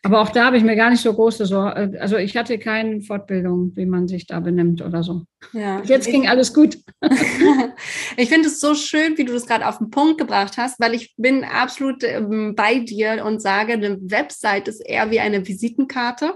[0.06, 1.98] Aber auch da habe ich mir gar nicht so große Sorgen.
[1.98, 5.24] Also ich hatte keine Fortbildung, wie man sich da benimmt oder so.
[5.54, 5.82] Ja.
[5.86, 6.78] Jetzt ging alles gut.
[8.18, 10.94] ich finde es so schön, wie du das gerade auf den Punkt gebracht hast, weil
[10.94, 16.34] ich bin absolut ähm, bei dir und sage, eine Website ist eher wie eine Visitenkarte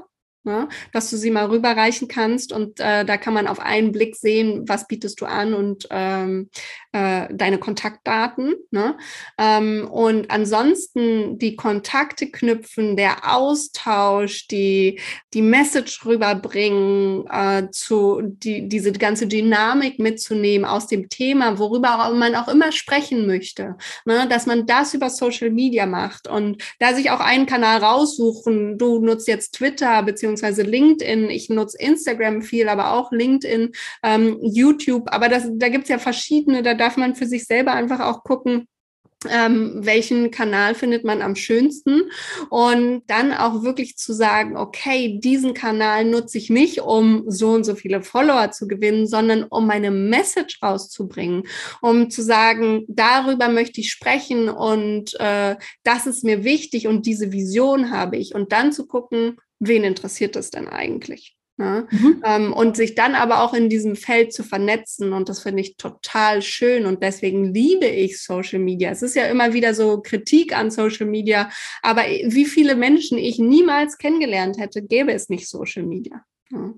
[0.47, 0.67] ne?
[0.93, 4.63] dass du sie mal rüberreichen kannst und äh, da kann man auf einen Blick sehen,
[4.67, 6.49] was bietest du an und ähm,
[6.97, 8.55] äh, deine Kontaktdaten.
[8.71, 8.97] Ne?
[9.37, 14.99] Ähm, und ansonsten die Kontakte knüpfen, der Austausch, die,
[15.33, 22.35] die Message rüberbringen, äh, zu, die, diese ganze Dynamik mitzunehmen aus dem Thema, worüber man
[22.35, 23.75] auch immer sprechen möchte.
[24.05, 24.27] Ne?
[24.29, 28.77] Dass man das über Social Media macht und da sich auch einen Kanal raussuchen.
[28.77, 33.71] Du nutzt jetzt Twitter beziehungsweise LinkedIn, ich nutze Instagram viel, aber auch LinkedIn,
[34.03, 37.99] ähm, YouTube, aber das, da gibt's ja verschiedene, da darf man für sich selber einfach
[37.99, 38.67] auch gucken,
[39.29, 42.03] ähm, welchen Kanal findet man am schönsten.
[42.49, 47.63] Und dann auch wirklich zu sagen, okay, diesen Kanal nutze ich nicht, um so und
[47.63, 51.43] so viele Follower zu gewinnen, sondern um meine Message rauszubringen,
[51.81, 57.31] um zu sagen, darüber möchte ich sprechen und äh, das ist mir wichtig und diese
[57.31, 58.35] Vision habe ich.
[58.35, 61.37] Und dann zu gucken, wen interessiert das denn eigentlich?
[61.59, 61.87] Ne?
[61.89, 62.21] Mhm.
[62.23, 65.11] Ähm, und sich dann aber auch in diesem Feld zu vernetzen.
[65.11, 66.85] Und das finde ich total schön.
[66.85, 68.91] Und deswegen liebe ich Social Media.
[68.91, 71.49] Es ist ja immer wieder so Kritik an Social Media.
[71.81, 76.23] Aber wie viele Menschen ich niemals kennengelernt hätte, gäbe es nicht Social Media.
[76.51, 76.73] Ja.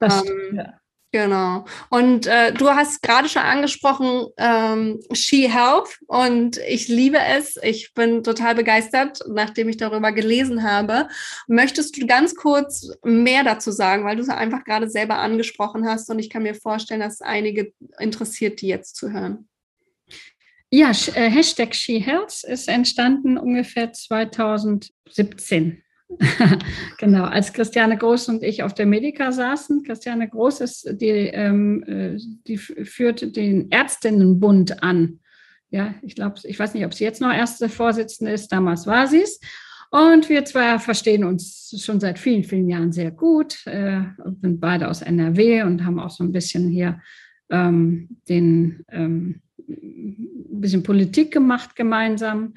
[0.00, 0.72] Das, ähm, ja.
[1.14, 1.64] Genau.
[1.90, 7.56] Und äh, du hast gerade schon angesprochen, ähm, She Health und ich liebe es.
[7.62, 11.06] Ich bin total begeistert, nachdem ich darüber gelesen habe.
[11.46, 16.10] Möchtest du ganz kurz mehr dazu sagen, weil du es einfach gerade selber angesprochen hast
[16.10, 19.48] und ich kann mir vorstellen, dass einige interessiert, die jetzt zu hören.
[20.68, 25.83] Ja, äh, Hashtag SheHealth ist entstanden ungefähr 2017.
[26.98, 29.82] genau, als Christiane Groß und ich auf der Medica saßen.
[29.82, 35.20] Christiane Groß ist die, ähm, äh, die führt den Ärztinnenbund an.
[35.70, 39.06] Ja, ich glaube, ich weiß nicht, ob sie jetzt noch erste Vorsitzende ist, damals war
[39.06, 39.40] sie es.
[39.90, 44.02] Und wir zwei verstehen uns schon seit vielen, vielen Jahren sehr gut, äh,
[44.40, 47.00] sind beide aus NRW und haben auch so ein bisschen hier
[47.50, 52.54] ähm, den ähm, ein bisschen Politik gemacht gemeinsam.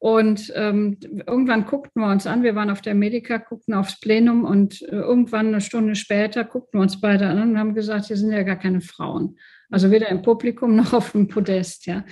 [0.00, 0.96] Und ähm,
[1.26, 4.94] irgendwann guckten wir uns an, wir waren auf der Medica, guckten aufs Plenum und äh,
[4.94, 8.44] irgendwann eine Stunde später guckten wir uns beide an und haben gesagt, hier sind ja
[8.44, 9.36] gar keine Frauen.
[9.70, 12.04] Also weder im Publikum noch auf dem Podest, ja.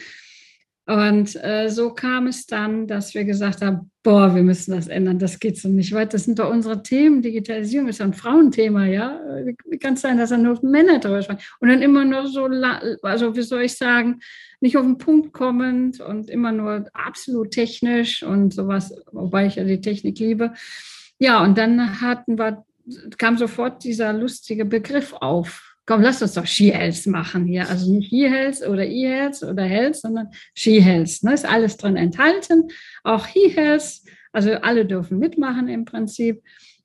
[0.88, 5.18] Und äh, so kam es dann, dass wir gesagt haben, boah, wir müssen das ändern,
[5.18, 6.12] das geht so nicht weiter.
[6.12, 7.22] Das sind doch unsere Themen.
[7.22, 9.20] Digitalisierung ist ein Frauenthema, ja.
[9.68, 11.40] Wie kann es sein, dass da nur Männer drüber sprechen?
[11.58, 12.48] Und dann immer nur so,
[13.02, 14.20] also wie soll ich sagen,
[14.60, 19.64] nicht auf den Punkt kommend und immer nur absolut technisch und sowas, wobei ich ja
[19.64, 20.52] die Technik liebe.
[21.18, 22.64] Ja, und dann hatten wir,
[23.18, 27.68] kam sofort dieser lustige Begriff auf, komm, lass uns doch Ski-Health machen hier.
[27.68, 31.22] Also nicht He-Health oder E-Health oder Health, sondern Ski-Health.
[31.22, 31.34] Ne?
[31.34, 32.68] Ist alles drin enthalten.
[33.04, 34.00] Auch He-Health.
[34.32, 36.42] Also alle dürfen mitmachen im Prinzip.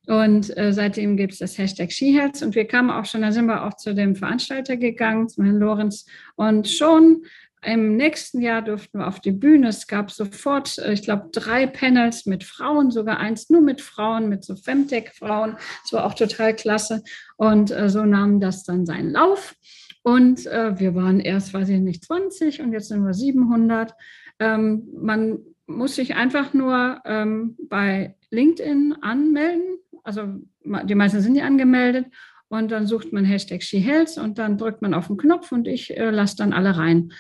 [0.07, 2.41] Und äh, seitdem gibt es das Hashtag SheHealth.
[2.41, 5.59] Und wir kamen auch schon, da sind wir auch zu dem Veranstalter gegangen, zum Herrn
[5.59, 6.05] Lorenz.
[6.35, 7.23] Und schon
[7.63, 9.67] im nächsten Jahr durften wir auf die Bühne.
[9.67, 14.29] Es gab sofort, äh, ich glaube, drei Panels mit Frauen, sogar eins nur mit Frauen,
[14.29, 15.57] mit so Femtech-Frauen.
[15.83, 17.03] Das war auch total klasse.
[17.37, 19.55] Und äh, so nahm das dann seinen Lauf.
[20.03, 23.93] Und äh, wir waren erst, weiß ich nicht, 20 und jetzt sind wir 700.
[24.39, 29.77] Ähm, man muss sich einfach nur ähm, bei LinkedIn anmelden.
[30.03, 30.23] Also
[30.63, 32.07] die meisten sind ja angemeldet.
[32.49, 35.95] Und dann sucht man Hashtag SheHealth und dann drückt man auf den Knopf und ich
[35.95, 37.13] äh, lasse dann alle rein.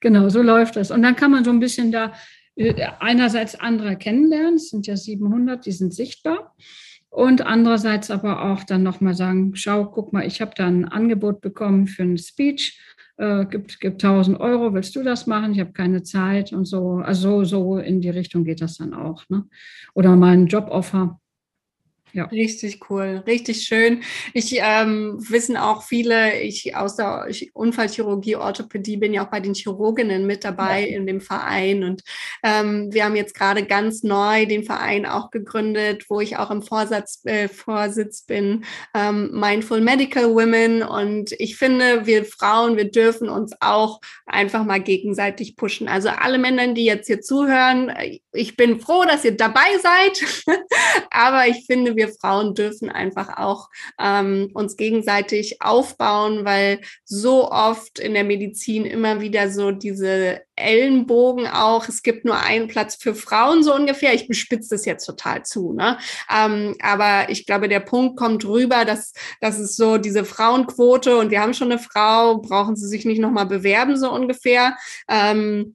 [0.00, 0.90] Genau, so läuft das.
[0.90, 2.12] Und dann kann man so ein bisschen da
[2.56, 6.54] äh, einerseits andere kennenlernen, es sind ja 700, die sind sichtbar.
[7.10, 11.40] Und andererseits aber auch dann nochmal sagen, schau, guck mal, ich habe da ein Angebot
[11.40, 12.78] bekommen für einen Speech,
[13.16, 15.52] äh, gibt, gibt 1000 Euro, willst du das machen?
[15.52, 16.96] Ich habe keine Zeit und so.
[16.96, 19.24] Also so in die Richtung geht das dann auch.
[19.28, 19.44] Ne?
[19.94, 21.18] Oder mal ein Joboffer.
[22.12, 22.24] Ja.
[22.26, 24.02] Richtig cool, richtig schön.
[24.32, 29.54] Ich ähm, wissen auch viele, ich aus der Unfallchirurgie, Orthopädie bin ja auch bei den
[29.54, 30.96] Chirurginnen mit dabei ja.
[30.96, 32.02] in dem Verein und
[32.42, 36.62] ähm, wir haben jetzt gerade ganz neu den Verein auch gegründet, wo ich auch im
[36.62, 43.28] Vorsatz, äh, Vorsitz bin, ähm, Mindful Medical Women und ich finde, wir Frauen, wir dürfen
[43.28, 45.88] uns auch einfach mal gegenseitig pushen.
[45.88, 47.92] Also alle Männer, die jetzt hier zuhören,
[48.32, 50.24] ich bin froh, dass ihr dabei seid,
[51.10, 53.68] aber ich finde, wir Frauen dürfen einfach auch
[54.00, 61.46] ähm, uns gegenseitig aufbauen, weil so oft in der Medizin immer wieder so diese Ellenbogen
[61.46, 64.14] auch, es gibt nur einen Platz für Frauen so ungefähr.
[64.14, 65.98] Ich bespitze das jetzt total zu, ne?
[66.34, 71.30] Ähm, aber ich glaube, der Punkt kommt rüber, dass das ist so diese Frauenquote und
[71.30, 74.76] wir haben schon eine Frau, brauchen sie sich nicht nochmal bewerben so ungefähr.
[75.08, 75.74] Ähm,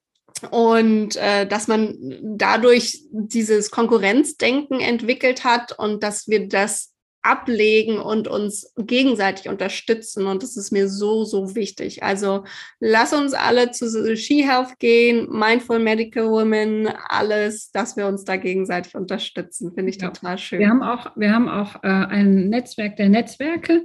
[0.52, 8.28] und äh, dass man dadurch dieses Konkurrenzdenken entwickelt hat und dass wir das ablegen und
[8.28, 10.28] uns gegenseitig unterstützen.
[10.28, 12.04] Und das ist mir so, so wichtig.
[12.04, 12.44] Also
[12.80, 18.36] lass uns alle zu She Health gehen, Mindful Medical Women, alles, dass wir uns da
[18.36, 19.74] gegenseitig unterstützen.
[19.74, 20.10] Finde ich ja.
[20.10, 20.60] total schön.
[20.60, 23.84] Wir haben auch, wir haben auch äh, ein Netzwerk der Netzwerke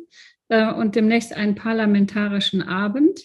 [0.48, 3.20] äh, und demnächst einen parlamentarischen Abend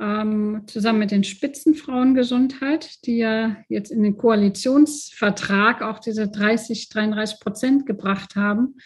[0.00, 7.40] ähm, zusammen mit den Spitzenfrauengesundheit, die ja jetzt in den Koalitionsvertrag auch diese 30, 33
[7.40, 8.76] Prozent gebracht haben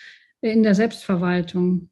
[0.41, 1.91] in der Selbstverwaltung.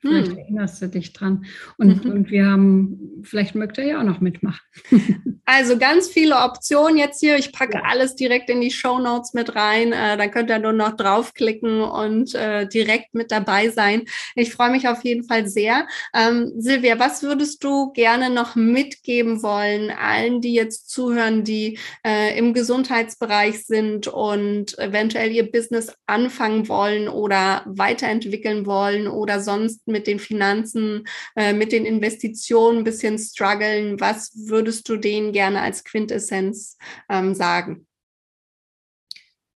[0.00, 0.38] Vielleicht hm.
[0.38, 1.44] erinnerst du dich dran.
[1.76, 2.10] Und, mhm.
[2.10, 4.60] und wir haben, vielleicht mögt ihr ja auch noch mitmachen.
[5.52, 7.36] Also ganz viele Optionen jetzt hier.
[7.36, 9.92] Ich packe alles direkt in die Show Notes mit rein.
[9.92, 14.04] Äh, dann könnt ihr nur noch draufklicken und äh, direkt mit dabei sein.
[14.36, 15.88] Ich freue mich auf jeden Fall sehr.
[16.14, 22.38] Ähm, Silvia, was würdest du gerne noch mitgeben wollen allen, die jetzt zuhören, die äh,
[22.38, 30.06] im Gesundheitsbereich sind und eventuell ihr Business anfangen wollen oder weiterentwickeln wollen oder sonst mit
[30.06, 33.98] den Finanzen, äh, mit den Investitionen ein bisschen strugglen.
[33.98, 36.76] Was würdest du denen gerne als Quintessenz
[37.08, 37.86] ähm, sagen?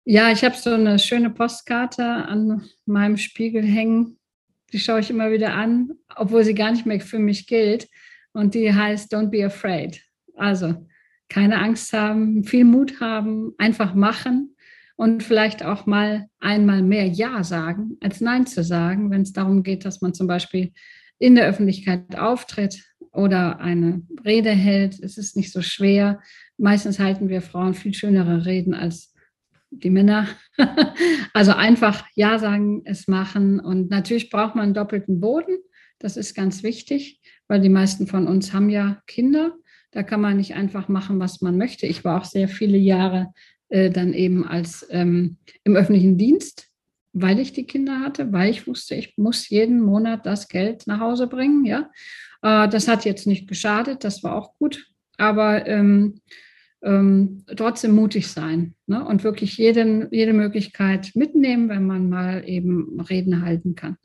[0.06, 4.18] Ja, ich habe so eine schöne Postkarte an meinem Spiegel hängen.
[4.72, 7.90] Die schaue ich immer wieder an, obwohl sie gar nicht mehr für mich gilt.
[8.32, 10.02] Und die heißt Don't be afraid.
[10.36, 10.88] Also
[11.28, 14.56] keine Angst haben, viel Mut haben, einfach machen
[14.96, 19.64] und vielleicht auch mal einmal mehr Ja sagen, als Nein zu sagen, wenn es darum
[19.64, 20.72] geht, dass man zum Beispiel
[21.20, 25.00] in der Öffentlichkeit auftritt, oder eine Rede hält.
[25.00, 26.20] Es ist nicht so schwer.
[26.58, 29.14] Meistens halten wir Frauen viel schönere Reden als
[29.70, 30.28] die Männer.
[31.34, 33.60] also einfach Ja sagen, es machen.
[33.60, 35.58] Und natürlich braucht man einen doppelten Boden.
[36.00, 39.54] Das ist ganz wichtig, weil die meisten von uns haben ja Kinder.
[39.92, 41.86] Da kann man nicht einfach machen, was man möchte.
[41.86, 43.32] Ich war auch sehr viele Jahre
[43.70, 46.70] äh, dann eben als ähm, im öffentlichen Dienst,
[47.14, 51.00] weil ich die Kinder hatte, weil ich wusste, ich muss jeden Monat das Geld nach
[51.00, 51.64] Hause bringen.
[51.64, 51.90] Ja,
[52.42, 56.20] äh, das hat jetzt nicht geschadet, das war auch gut, aber ähm,
[56.82, 59.06] ähm, trotzdem mutig sein ne?
[59.06, 63.98] und wirklich jeden, jede Möglichkeit mitnehmen, wenn man mal eben Reden halten kann.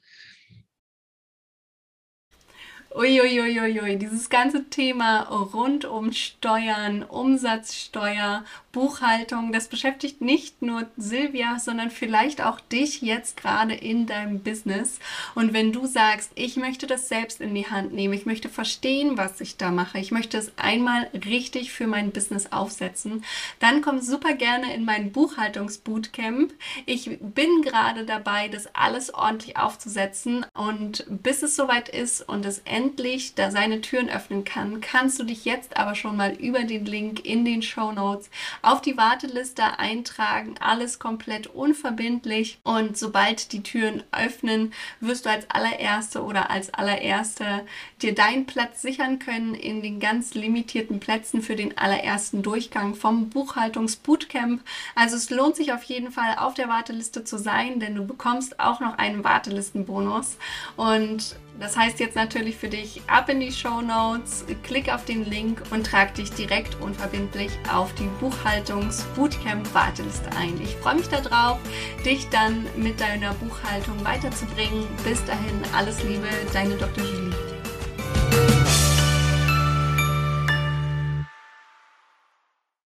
[2.95, 8.45] Uiuiuiui, dieses ganze Thema rund um Steuern, Umsatzsteuer,
[8.79, 15.01] Buchhaltung, das beschäftigt nicht nur Silvia, sondern vielleicht auch dich jetzt gerade in deinem Business.
[15.35, 19.19] Und wenn du sagst, ich möchte das selbst in die Hand nehmen, ich möchte verstehen,
[19.19, 23.25] was ich da mache, ich möchte es einmal richtig für mein Business aufsetzen,
[23.59, 26.55] dann komm super gerne in mein Buchhaltungsbootcamp.
[26.87, 32.61] Ich bin gerade dabei, das alles ordentlich aufzusetzen und bis es soweit ist und es
[32.65, 36.87] endlich da seine Türen öffnen kann, kannst du dich jetzt aber schon mal über den
[36.87, 38.31] Link in den Show Notes
[38.69, 40.55] auf die Warteliste eintragen.
[40.61, 42.59] Alles komplett unverbindlich.
[42.65, 47.65] Und sobald die Türen öffnen, wirst du als allererste oder als allererste
[48.03, 53.31] dir deinen Platz sichern können in den ganz limitierten Plätzen für den allerersten Durchgang vom
[53.31, 54.61] Buchhaltungsbootcamp.
[54.95, 58.61] Also es lohnt sich auf jeden Fall auf der Warteliste zu sein, denn du bekommst
[58.61, 60.37] auch noch einen Wartelistenbonus.
[60.77, 65.25] Und das heißt jetzt natürlich für dich ab in die Show Notes, klick auf den
[65.29, 70.61] Link und trag dich direkt unverbindlich auf die Buchhaltungs-Bootcamp-Warteliste ein.
[70.63, 71.59] Ich freue mich darauf,
[72.05, 74.87] dich dann mit deiner Buchhaltung weiterzubringen.
[75.05, 77.05] Bis dahin alles Liebe, deine Dr.
[77.05, 77.58] Julie.